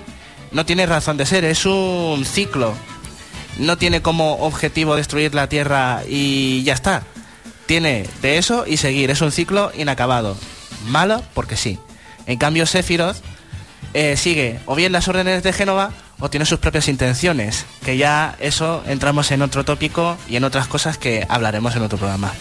[0.52, 2.74] no tiene razón de ser, es un ciclo.
[3.58, 7.02] No tiene como objetivo destruir la Tierra y ya está.
[7.70, 10.36] Tiene de eso y seguir, es un ciclo inacabado.
[10.88, 11.78] Malo porque sí.
[12.26, 13.18] En cambio, Sephiroth
[13.94, 18.34] eh, sigue o bien las órdenes de Génova o tiene sus propias intenciones, que ya
[18.40, 22.32] eso entramos en otro tópico y en otras cosas que hablaremos en otro programa.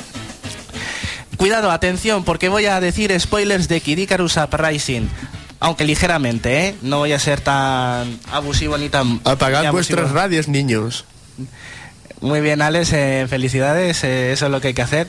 [1.37, 5.11] Cuidado, atención, porque voy a decir spoilers de Kid Icarus Uprising.
[5.59, 6.75] Aunque ligeramente, ¿eh?
[6.81, 9.07] No voy a ser tan abusivo ni tan...
[9.07, 9.73] ni Apagad abusivo.
[9.73, 11.05] vuestras radios, niños.
[12.21, 15.07] Muy bien, Alex, eh, felicidades, eh, eso es lo que hay que hacer.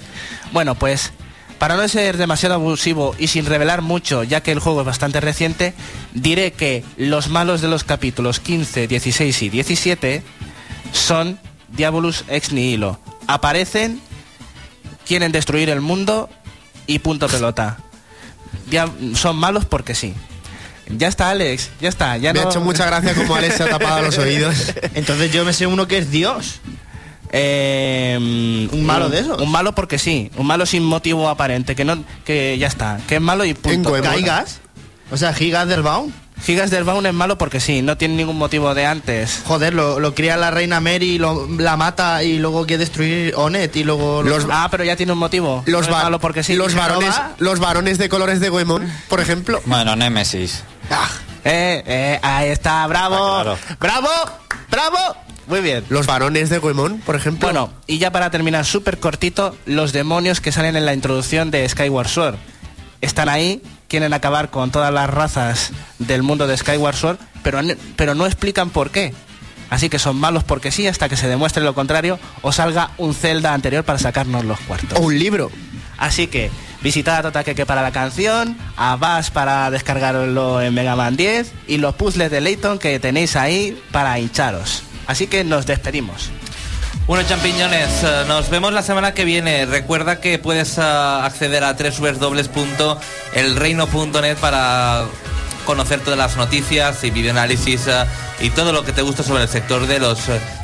[0.52, 1.12] Bueno, pues
[1.58, 5.20] para no ser demasiado abusivo y sin revelar mucho, ya que el juego es bastante
[5.20, 5.74] reciente,
[6.14, 10.22] diré que los malos de los capítulos 15, 16 y 17
[10.92, 11.38] son
[11.68, 12.98] Diabolus ex nihilo.
[13.26, 14.00] Aparecen,
[15.06, 16.30] quieren destruir el mundo
[16.86, 17.78] y punto pelota.
[18.70, 20.14] Dia- son malos porque sí.
[20.88, 22.16] Ya está, Alex, ya está.
[22.16, 24.72] Ya Me ha no- hecho mucha gracia como Alex se ha tapado los oídos.
[24.94, 26.61] Entonces yo me sé uno que es Dios.
[27.33, 28.16] Eh,
[28.72, 29.41] ¿Un malo de esos?
[29.41, 33.16] Un malo porque sí, un malo sin motivo aparente, que no, que ya está, que
[33.16, 33.93] es malo y punto.
[33.93, 34.61] Gaigas.
[35.11, 36.12] O sea, Gigas del Baum.
[36.45, 39.43] Gigas del Baun es malo porque sí, no tiene ningún motivo de antes.
[39.45, 43.76] Joder, lo, lo cría la reina Mary, lo, la mata y luego quiere destruir Onet
[43.76, 44.22] y luego...
[44.22, 45.62] Los- Ah, pero ya tiene un motivo.
[45.66, 46.55] Los, No es malo porque sí.
[46.55, 49.61] los, varones, los varones de colores de Goemon, por ejemplo.
[49.66, 50.62] Bueno, Némesis.
[51.45, 53.59] Eh, eh, ahí está, bravo, Ah, claro.
[53.78, 54.09] bravo,
[54.70, 54.99] bravo.
[55.51, 55.84] Muy bien.
[55.88, 57.48] Los varones de Goemon, por ejemplo.
[57.48, 61.68] Bueno, y ya para terminar súper cortito, los demonios que salen en la introducción de
[61.68, 62.36] Skyward Sword.
[63.01, 67.61] Están ahí, quieren acabar con todas las razas del mundo de Skyward Sword, pero,
[67.96, 69.12] pero no explican por qué.
[69.70, 73.12] Así que son malos porque sí, hasta que se demuestre lo contrario o salga un
[73.12, 74.98] Zelda anterior para sacarnos los cuartos.
[74.98, 75.51] o un libro.
[75.98, 81.16] Así que visitad a Totaqueque para la canción, a Bass para descargarlo en Mega Man
[81.16, 84.84] 10 y los puzzles de Layton que tenéis ahí para hincharos.
[85.11, 86.30] Así que nos despedimos.
[87.08, 89.66] Bueno, champiñones, eh, nos vemos la semana que viene.
[89.66, 95.06] Recuerda que puedes eh, acceder a www.elreino.net para
[95.66, 98.04] conocer todas las noticias y videoanálisis eh,
[98.38, 100.20] y todo lo que te gusta sobre el sector de los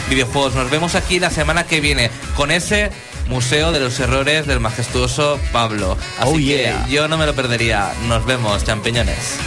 [0.09, 0.55] videojuegos.
[0.55, 2.93] Nos vemos aquí la semana que viene con ese
[3.29, 5.99] Museo de los Errores del majestuoso Pablo.
[6.21, 7.91] Así Oh, que yo no me lo perdería.
[8.07, 9.39] Nos vemos, champiñones.